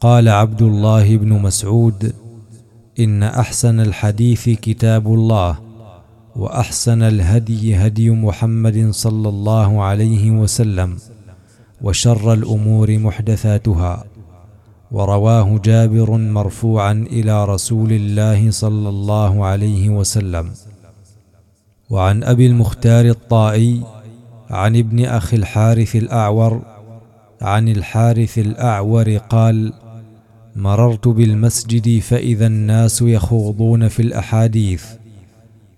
قال 0.00 0.28
عبد 0.28 0.62
الله 0.62 1.16
بن 1.16 1.32
مسعود 1.32 2.12
إن 3.00 3.22
أحسن 3.22 3.80
الحديث 3.80 4.48
كتاب 4.48 5.06
الله 5.06 5.58
وأحسن 6.36 7.02
الهدي 7.02 7.76
هدي 7.76 8.10
محمد 8.10 8.90
صلى 8.90 9.28
الله 9.28 9.82
عليه 9.82 10.30
وسلم 10.30 10.98
وشر 11.82 12.32
الأمور 12.32 12.98
محدثاتها 12.98 14.04
ورواه 14.92 15.58
جابر 15.64 16.10
مرفوعا 16.10 16.92
إلى 16.92 17.44
رسول 17.44 17.92
الله 17.92 18.50
صلى 18.50 18.88
الله 18.88 19.44
عليه 19.44 19.88
وسلم. 19.88 20.50
وعن 21.90 22.24
أبي 22.24 22.46
المختار 22.46 23.04
الطائي 23.04 23.82
عن 24.50 24.76
ابن 24.76 25.04
أخي 25.04 25.36
الحارث 25.36 25.96
الأعور 25.96 26.62
عن 27.42 27.68
الحارث 27.68 28.38
الأعور 28.38 29.16
قال 29.16 29.72
مررت 30.56 31.08
بالمسجد 31.08 31.98
فإذا 31.98 32.46
الناس 32.46 33.02
يخوضون 33.02 33.88
في 33.88 34.02
الأحاديث. 34.02 34.84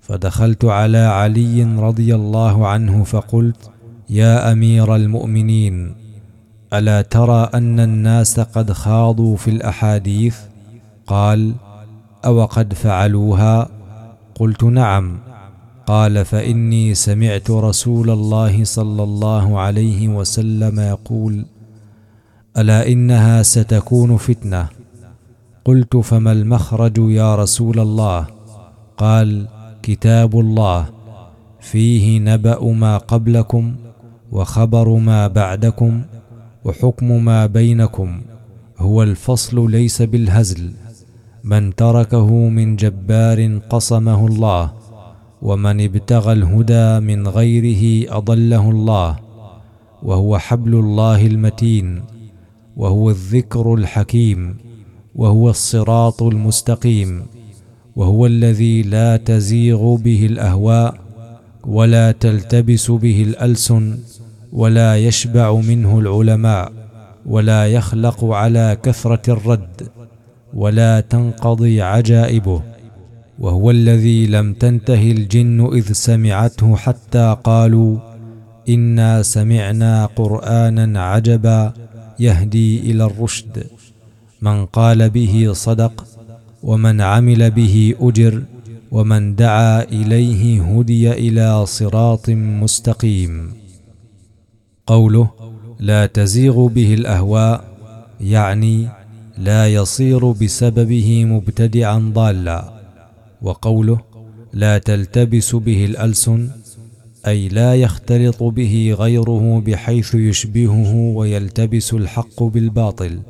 فدخلت 0.00 0.64
على 0.64 0.98
علي 0.98 1.64
رضي 1.64 2.14
الله 2.14 2.66
عنه 2.66 3.04
فقلت 3.04 3.70
يا 4.10 4.52
أمير 4.52 4.96
المؤمنين 4.96 5.94
ألا 6.72 7.02
ترى 7.02 7.50
أن 7.54 7.80
الناس 7.80 8.40
قد 8.40 8.72
خاضوا 8.72 9.36
في 9.36 9.50
الاحاديث 9.50 10.36
قال 11.06 11.54
أو 12.24 12.44
قد 12.44 12.74
فعلوها 12.74 13.68
قلت 14.34 14.64
نعم. 14.64 15.18
قال 15.86 16.24
فإني 16.24 16.94
سمعت 16.94 17.50
رسول 17.50 18.10
الله 18.10 18.64
صلى 18.64 19.02
الله 19.02 19.58
عليه 19.58 20.08
وسلم 20.08 20.80
يقول 20.80 21.44
ألا 22.58 22.88
إنها 22.88 23.42
ستكون 23.42 24.16
فتنة؟ 24.16 24.68
قلت 25.64 25.96
فما 25.96 26.32
المخرج 26.32 26.98
يا 26.98 27.34
رسول 27.34 27.80
الله؟ 27.80 28.26
قال 28.96 29.48
كتاب 29.82 30.40
الله 30.40 30.86
فيه 31.60 32.18
نبأ 32.18 32.64
ما 32.72 32.98
قبلكم 32.98 33.74
وخبر 34.32 34.88
ما 34.88 35.28
بعدكم 35.28 36.02
وحكم 36.64 37.24
ما 37.24 37.46
بينكم 37.46 38.20
هو 38.78 39.02
الفصل 39.02 39.70
ليس 39.70 40.02
بالهزل. 40.02 40.72
من 41.44 41.74
تركه 41.74 42.48
من 42.48 42.76
جبار 42.76 43.60
قصمه 43.70 44.26
الله 44.26 44.72
ومن 45.42 45.84
ابتغى 45.84 46.32
الهدى 46.32 47.00
من 47.00 47.28
غيره 47.28 48.16
أضله 48.16 48.70
الله 48.70 49.16
وهو 50.02 50.38
حبل 50.38 50.74
الله 50.74 51.26
المتين. 51.26 52.15
وهو 52.76 53.10
الذكر 53.10 53.74
الحكيم 53.74 54.56
وهو 55.14 55.50
الصراط 55.50 56.22
المستقيم 56.22 57.22
وهو 57.96 58.26
الذي 58.26 58.82
لا 58.82 59.16
تزيغ 59.16 59.94
به 59.94 60.26
الأهواء 60.26 60.94
ولا 61.66 62.12
تلتبس 62.12 62.90
به 62.90 63.22
الألسن 63.22 63.98
ولا 64.52 64.96
يشبع 64.96 65.54
منه 65.54 65.98
العلماء 65.98 66.72
ولا 67.26 67.66
يخلق 67.66 68.24
على 68.24 68.76
كثرة 68.82 69.32
الرد 69.32 69.88
ولا 70.54 71.00
تنقضي 71.00 71.82
عجائبه. 71.82 72.62
وهو 73.38 73.70
الذي 73.70 74.26
لم 74.26 74.52
تنته 74.52 75.10
الجن 75.10 75.70
إذ 75.72 75.92
سمعته 75.92 76.76
حتى 76.76 77.36
قالوا 77.44 77.98
إنا 78.68 79.22
سمعنا 79.22 80.06
قرآنا 80.06 81.02
عجبا 81.02 81.72
يهدي 82.18 82.80
إلى 82.80 83.04
الرشد. 83.04 83.66
من 84.42 84.66
قال 84.66 85.10
به 85.10 85.50
صدق 85.52 86.04
ومن 86.62 87.00
عمل 87.00 87.50
به 87.50 87.94
أجر 88.00 88.42
ومن 88.90 89.34
دعا 89.34 89.82
إليه 89.82 90.62
هدي 90.62 91.12
إلى 91.12 91.66
صراط 91.66 92.30
مستقيم. 92.30 93.52
قوله 94.86 95.30
لا 95.80 96.06
تزيغ 96.06 96.66
به 96.66 96.94
الأهواء 96.94 97.64
يعني 98.20 98.88
لا 99.38 99.68
يصير 99.68 100.30
بسببه 100.30 101.24
مبتدعا 101.24 101.98
ضالا. 102.14 102.72
وقوله 103.42 104.00
لا 104.52 104.78
تلتبس 104.78 105.54
به 105.54 105.84
الألسن 105.84 106.48
أي 107.26 107.48
لا 107.48 107.74
يختلط 107.74 108.42
به 108.42 108.96
غيره 108.98 109.62
بحيث 109.66 110.14
يشبهه 110.14 110.94
ويلتبس 110.94 111.94
الحق 111.94 112.42
بالباطل. 112.42 113.20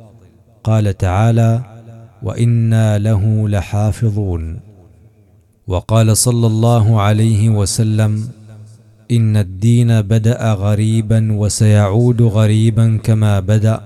قال 0.63 0.97
تعالى 0.97 1.63
وإنا 2.23 2.97
له 2.97 3.49
لحافظون. 3.49 4.59
وقال 5.67 6.17
صلى 6.17 6.47
الله 6.47 7.01
عليه 7.01 7.49
وسلم 7.49 8.29
إن 9.11 9.37
الدين 9.37 10.01
بدأ 10.01 10.53
غريبا 10.53 11.31
وسيعود 11.31 12.21
غريبا 12.21 12.99
كما 13.03 13.39
بدأ 13.39 13.81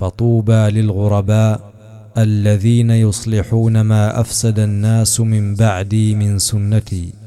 فطوبى 0.00 0.70
للغرباء 0.70 1.72
الذين 2.18 2.90
يصلحون 2.90 3.80
ما 3.80 4.20
أفسد 4.20 4.58
الناس 4.58 5.20
من 5.20 5.54
بعدي 5.54 6.14
من 6.14 6.38
سنتي. 6.38 7.17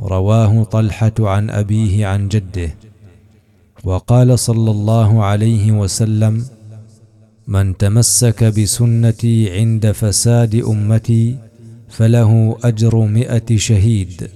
رواه 0.00 0.64
طلحة 0.64 1.12
عن 1.18 1.50
أبيه 1.50 2.06
عن 2.06 2.28
جده. 2.28 2.74
وقال 3.84 4.38
صلى 4.38 4.70
الله 4.70 5.24
عليه 5.24 5.72
وسلم 5.72 6.44
من 7.48 7.76
تمسك 7.76 8.44
بسنتي 8.44 9.50
عند 9.58 9.90
فساد 9.90 10.54
أمتي 10.54 11.36
فله 11.88 12.56
أجر 12.64 12.96
مائه 12.96 13.56
شهيد. 13.56 14.30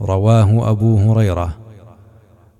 رواه 0.00 0.70
أبو 0.70 0.98
هريرة. 0.98 1.56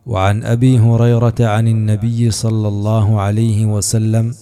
وعن 0.07 0.43
أبي 0.45 0.79
هريرة 0.79 1.35
عن 1.41 1.69
النبي 1.69 2.31
صلى 2.31 2.69
الله 2.69 3.21
عليه 3.21 3.67
وسلم 3.67 4.35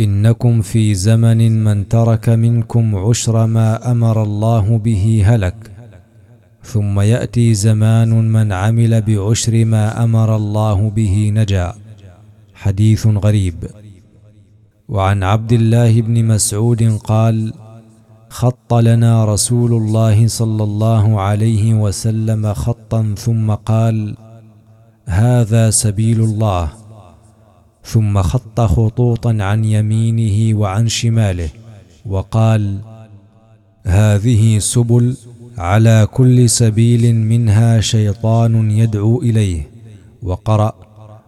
إنكم 0.00 0.62
في 0.62 0.94
زمن 0.94 1.64
من 1.64 1.88
ترك 1.88 2.28
منكم 2.28 2.96
عشر 2.96 3.46
ما 3.46 3.90
أمر 3.90 4.22
الله 4.22 4.78
به 4.78 5.22
هلك. 5.26 5.69
ثم 6.62 7.00
يأتي 7.00 7.54
زمان 7.54 8.32
من 8.32 8.52
عمل 8.52 9.02
بعشر 9.02 9.64
ما 9.64 10.04
أمر 10.04 10.36
الله 10.36 10.90
به 10.90 11.30
نجا. 11.34 11.74
حديث 12.54 13.06
غريب. 13.06 13.54
وعن 14.88 15.22
عبد 15.22 15.52
الله 15.52 16.00
بن 16.00 16.24
مسعود 16.24 16.82
قال 17.04 17.52
خط 18.28 18.74
لنا 18.74 19.24
رسول 19.24 19.72
الله 19.72 20.26
صلى 20.26 20.64
الله 20.64 21.20
عليه 21.20 21.74
وسلم 21.74 22.54
خطا 22.54 23.14
ثم 23.18 23.54
قال 23.54 24.16
هذا 25.06 25.70
سبيل 25.70 26.20
الله. 26.20 26.72
ثم 27.84 28.22
خط 28.22 28.60
خطوطا 28.60 29.36
عن 29.40 29.64
يمينه 29.64 30.58
وعن 30.58 30.88
شماله 30.88 31.48
وقال 32.06 32.78
هذه 33.84 34.58
سبل 34.58 35.16
على 35.60 36.08
كل 36.12 36.50
سبيل 36.50 37.16
منها 37.16 37.80
شيطان 37.80 38.70
يدعو 38.70 39.22
إليه. 39.22 39.68
وقرأ 40.22 40.72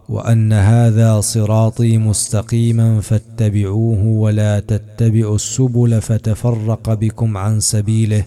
وأن 0.08 0.52
هذا 0.52 1.20
صراطي 1.20 1.98
مستقيما 1.98 3.00
فاتبعوه 3.00 4.04
ولا 4.06 4.60
تتبعوا 4.60 5.34
السبل 5.34 6.00
فتفرق 6.00 6.94
بكم 6.94 7.36
عن 7.36 7.60
سبيله. 7.60 8.24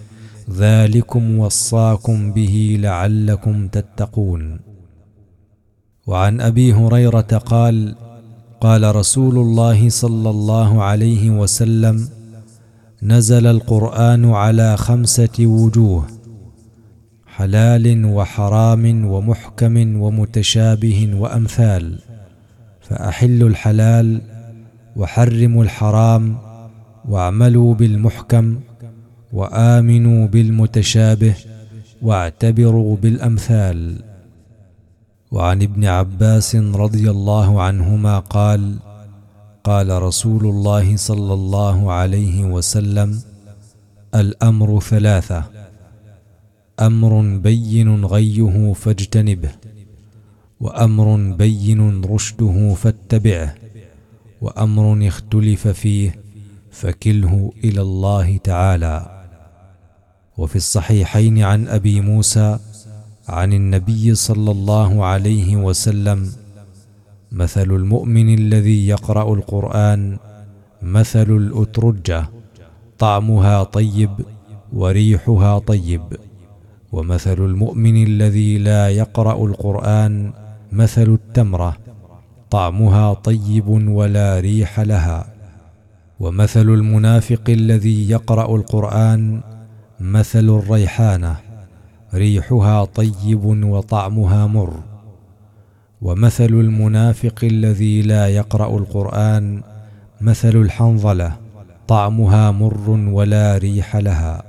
ذلكم 0.52 1.40
وصاكم 1.40 2.32
به 2.32 2.78
لعلكم 2.80 3.68
تتقون. 3.68 4.60
وعن 6.08 6.42
أبي 6.42 6.74
هريرة 6.74 7.42
قال 7.46 7.96
قال 8.62 8.96
رسول 8.96 9.38
الله 9.38 9.90
صلى 9.90 10.30
الله 10.30 10.84
عليه 10.84 11.30
وسلم 11.30 12.10
نزل 13.04 13.48
القرآن 13.48 14.32
على 14.32 14.78
خمسة 14.78 15.38
وجوه 15.40 16.08
حلال 17.28 18.06
وحرام 18.06 19.06
ومحكم 19.06 20.02
ومتشابه 20.02 21.12
وأمثال 21.16 22.00
فأحلوا 22.82 23.50
الحلال 23.50 24.22
وحرموا 24.96 25.64
الحرام 25.64 26.38
واعملوا 27.10 27.74
بالمحكم 27.74 28.60
وآمنوا 29.34 30.28
بالمتشابه 30.28 31.36
واعتبروا 32.02 32.98
بالأمثال. 32.98 33.96
وعن 35.32 35.62
ابن 35.62 35.86
عباس 35.86 36.56
رضي 36.56 37.10
الله 37.10 37.62
عنهما 37.62 38.20
قال 38.20 38.76
قال 39.66 40.02
رسول 40.02 40.46
الله 40.46 40.98
صلى 40.98 41.34
الله 41.34 41.92
عليه 41.92 42.44
وسلم 42.46 43.22
الأمر 44.16 44.80
ثلاثة. 44.80 45.44
أمر 46.80 47.38
بين 47.38 48.06
غيه 48.06 48.74
فاجتنبه 48.74 49.52
وأمر 50.60 51.08
بين 51.34 52.06
رشده 52.06 52.74
فاتبعه 52.74 53.56
وأمر 54.42 55.08
اختلف 55.08 55.68
فيه 55.68 56.16
فكله 56.72 57.52
إلى 57.64 57.82
الله 57.82 58.38
تعالى. 58.38 59.26
وفي 60.38 60.56
الصحيحين 60.56 61.44
عن 61.44 61.68
أبي 61.68 62.02
موسى 62.02 62.60
عن 63.28 63.54
النبي 63.54 64.16
صلى 64.16 64.52
الله 64.52 65.06
عليه 65.06 65.56
وسلم 65.56 66.45
مثل 67.32 67.72
المؤمن 67.72 68.34
الذي 68.34 68.88
يقرأ 68.88 69.34
القرآن 69.34 70.18
مثل 70.82 71.32
الأترجة 71.38 72.30
طعمها 73.00 73.64
طيب 73.64 74.12
وريحها 74.74 75.60
طيب. 75.60 76.02
ومثل 76.92 77.46
المؤمن 77.46 78.04
الذي 78.04 78.58
لا 78.58 78.90
يقرأ 78.90 79.46
القرآن 79.46 80.34
مثل 80.72 81.14
التمرة 81.14 81.78
طعمها 82.50 83.14
طيب 83.14 83.68
ولا 83.68 84.40
ريح 84.40 84.80
لها. 84.80 85.28
ومثل 86.20 86.70
المنافق 86.70 87.50
الذي 87.50 88.10
يقرأ 88.10 88.56
القرآن 88.56 89.42
مثل 90.00 90.50
الريحانة 90.50 91.36
ريحها 92.14 92.86
طيب 92.86 93.46
وطعمها 93.46 94.48
مر. 94.48 94.95
ومثل 96.06 96.54
المنافق 96.54 97.40
الذي 97.44 98.02
لا 98.02 98.28
يقرأ 98.28 98.78
القرآن 98.78 99.64
مثل 100.22 100.56
الحنظلة 100.56 101.38
طعمها 101.88 102.52
مر 102.52 102.90
ولا 102.90 103.58
ريح 103.58 103.96
لها. 103.96 104.44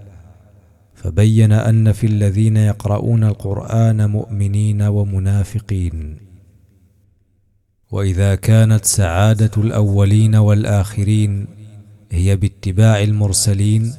فبين 0.94 1.52
أن 1.52 1.92
في 1.92 2.07
الذين 2.07 2.57
يقرؤون 2.57 3.24
القرآن 3.24 4.11
مؤمنين 4.11 4.82
ومنافقين. 4.82 6.16
وإذا 7.90 8.34
كانت 8.34 8.84
سعادة 8.84 9.50
الأولين 9.57 10.34
والآخرين 10.36 11.46
هي 12.12 12.36
باتباع 12.36 13.02
المرسلين 13.02 13.92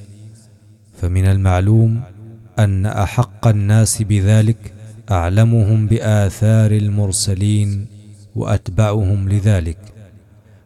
فمن 1.02 1.26
المعلوم 1.26 2.02
أن 2.60 2.86
أحق 2.86 3.48
الناس 3.48 4.02
بذلك 4.02 4.77
أعلمهم 5.12 5.88
بآثار 5.88 6.72
المرسلين 6.72 7.86
وأتبعهم 8.36 9.30
لذلك 9.30 9.78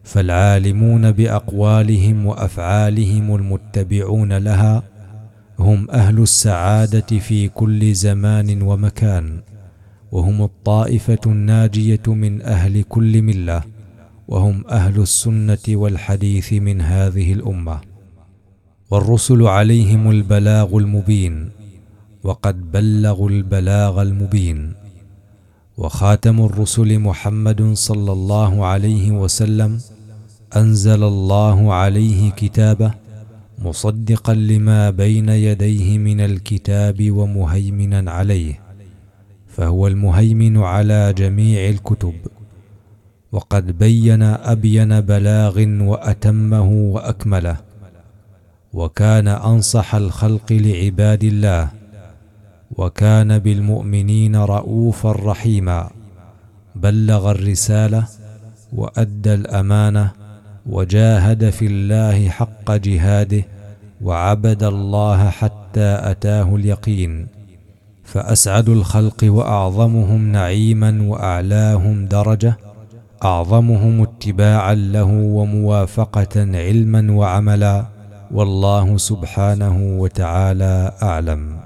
فالعالمون 0.03 1.11
بأقوالهم 1.11 2.25
وأفعالهم 2.25 3.35
المتبعون 3.35 4.37
لها 4.37 4.83
هم 5.59 5.91
أهل 5.91 6.19
السعادة 6.19 7.19
في 7.19 7.47
كل 7.47 7.93
زمان 7.93 8.61
ومكان 8.61 9.41
وهم 10.11 10.41
الطائفة 10.41 11.19
الناجية 11.25 12.03
من 12.07 12.41
أهل 12.41 12.83
كل 12.83 13.21
ملة 13.21 13.63
وهم 14.27 14.63
أهل 14.69 15.01
السنة 15.01 15.65
والحديث 15.69 16.53
من 16.53 16.81
هذه 16.81 17.33
الأمة. 17.33 17.79
والرسل 18.91 19.41
عليهم 19.41 20.11
البلاغ 20.11 20.77
المبين 20.77 21.49
وقد 22.23 22.71
بلغوا 22.71 23.29
البلاغ 23.29 24.01
المبين. 24.01 24.73
وخاتم 25.77 26.41
الرسل 26.45 26.99
محمد 26.99 27.73
صلى 27.73 28.11
الله 28.11 28.65
عليه 28.65 29.11
وسلم 29.11 29.79
أنزل 30.55 31.03
الله 31.03 31.73
عليه 31.73 32.31
كتابه 32.31 32.91
مصدقا 33.59 34.33
لما 34.33 34.89
بين 34.89 35.29
يديه 35.29 35.97
من 35.97 36.19
الكتاب 36.21 37.11
ومهيمنا 37.11 38.11
عليه 38.11 38.59
فهو 39.47 39.87
المهيمن 39.87 40.57
على 40.57 41.13
جميع 41.13 41.69
الكتب. 41.69 42.13
وقد 43.31 43.77
بين 43.79 44.23
أبين 44.23 45.01
بلاغ 45.01 45.55
وأتمه 45.81 46.69
وأكمله 46.71 47.57
وكان 48.73 49.27
أنصح 49.27 49.95
الخلق 49.95 50.51
لعباد 50.51 51.23
الله 51.23 51.80
وكان 52.77 53.39
بالمؤمنين 53.39 54.35
رؤوفا 54.35 55.11
رحيما. 55.11 55.89
بلغ 56.75 57.31
الرسالة 57.31 58.07
وأدى 58.73 59.33
الأمانة 59.33 60.11
وجاهد 60.65 61.49
في 61.49 61.65
الله 61.65 62.29
حق 62.29 62.71
جهاده 62.71 63.43
وعبد 64.01 64.63
الله 64.63 65.29
حتى 65.29 65.99
أتاه 66.01 66.55
اليقين. 66.55 67.27
فأسعد 68.03 68.69
الخلق 68.69 69.23
وأعظمهم 69.23 70.31
نعيما 70.31 70.99
وأعلاهم 71.01 72.05
درجة 72.05 72.57
أعظمهم 73.23 74.01
اتباعا 74.01 74.73
له 74.73 75.11
وموافقة 75.11 76.35
علما 76.35 77.11
وعملا. 77.11 77.85
والله 78.31 78.97
سبحانه 78.97 79.99
وتعالى 79.99 80.91
أعلم. 81.03 81.60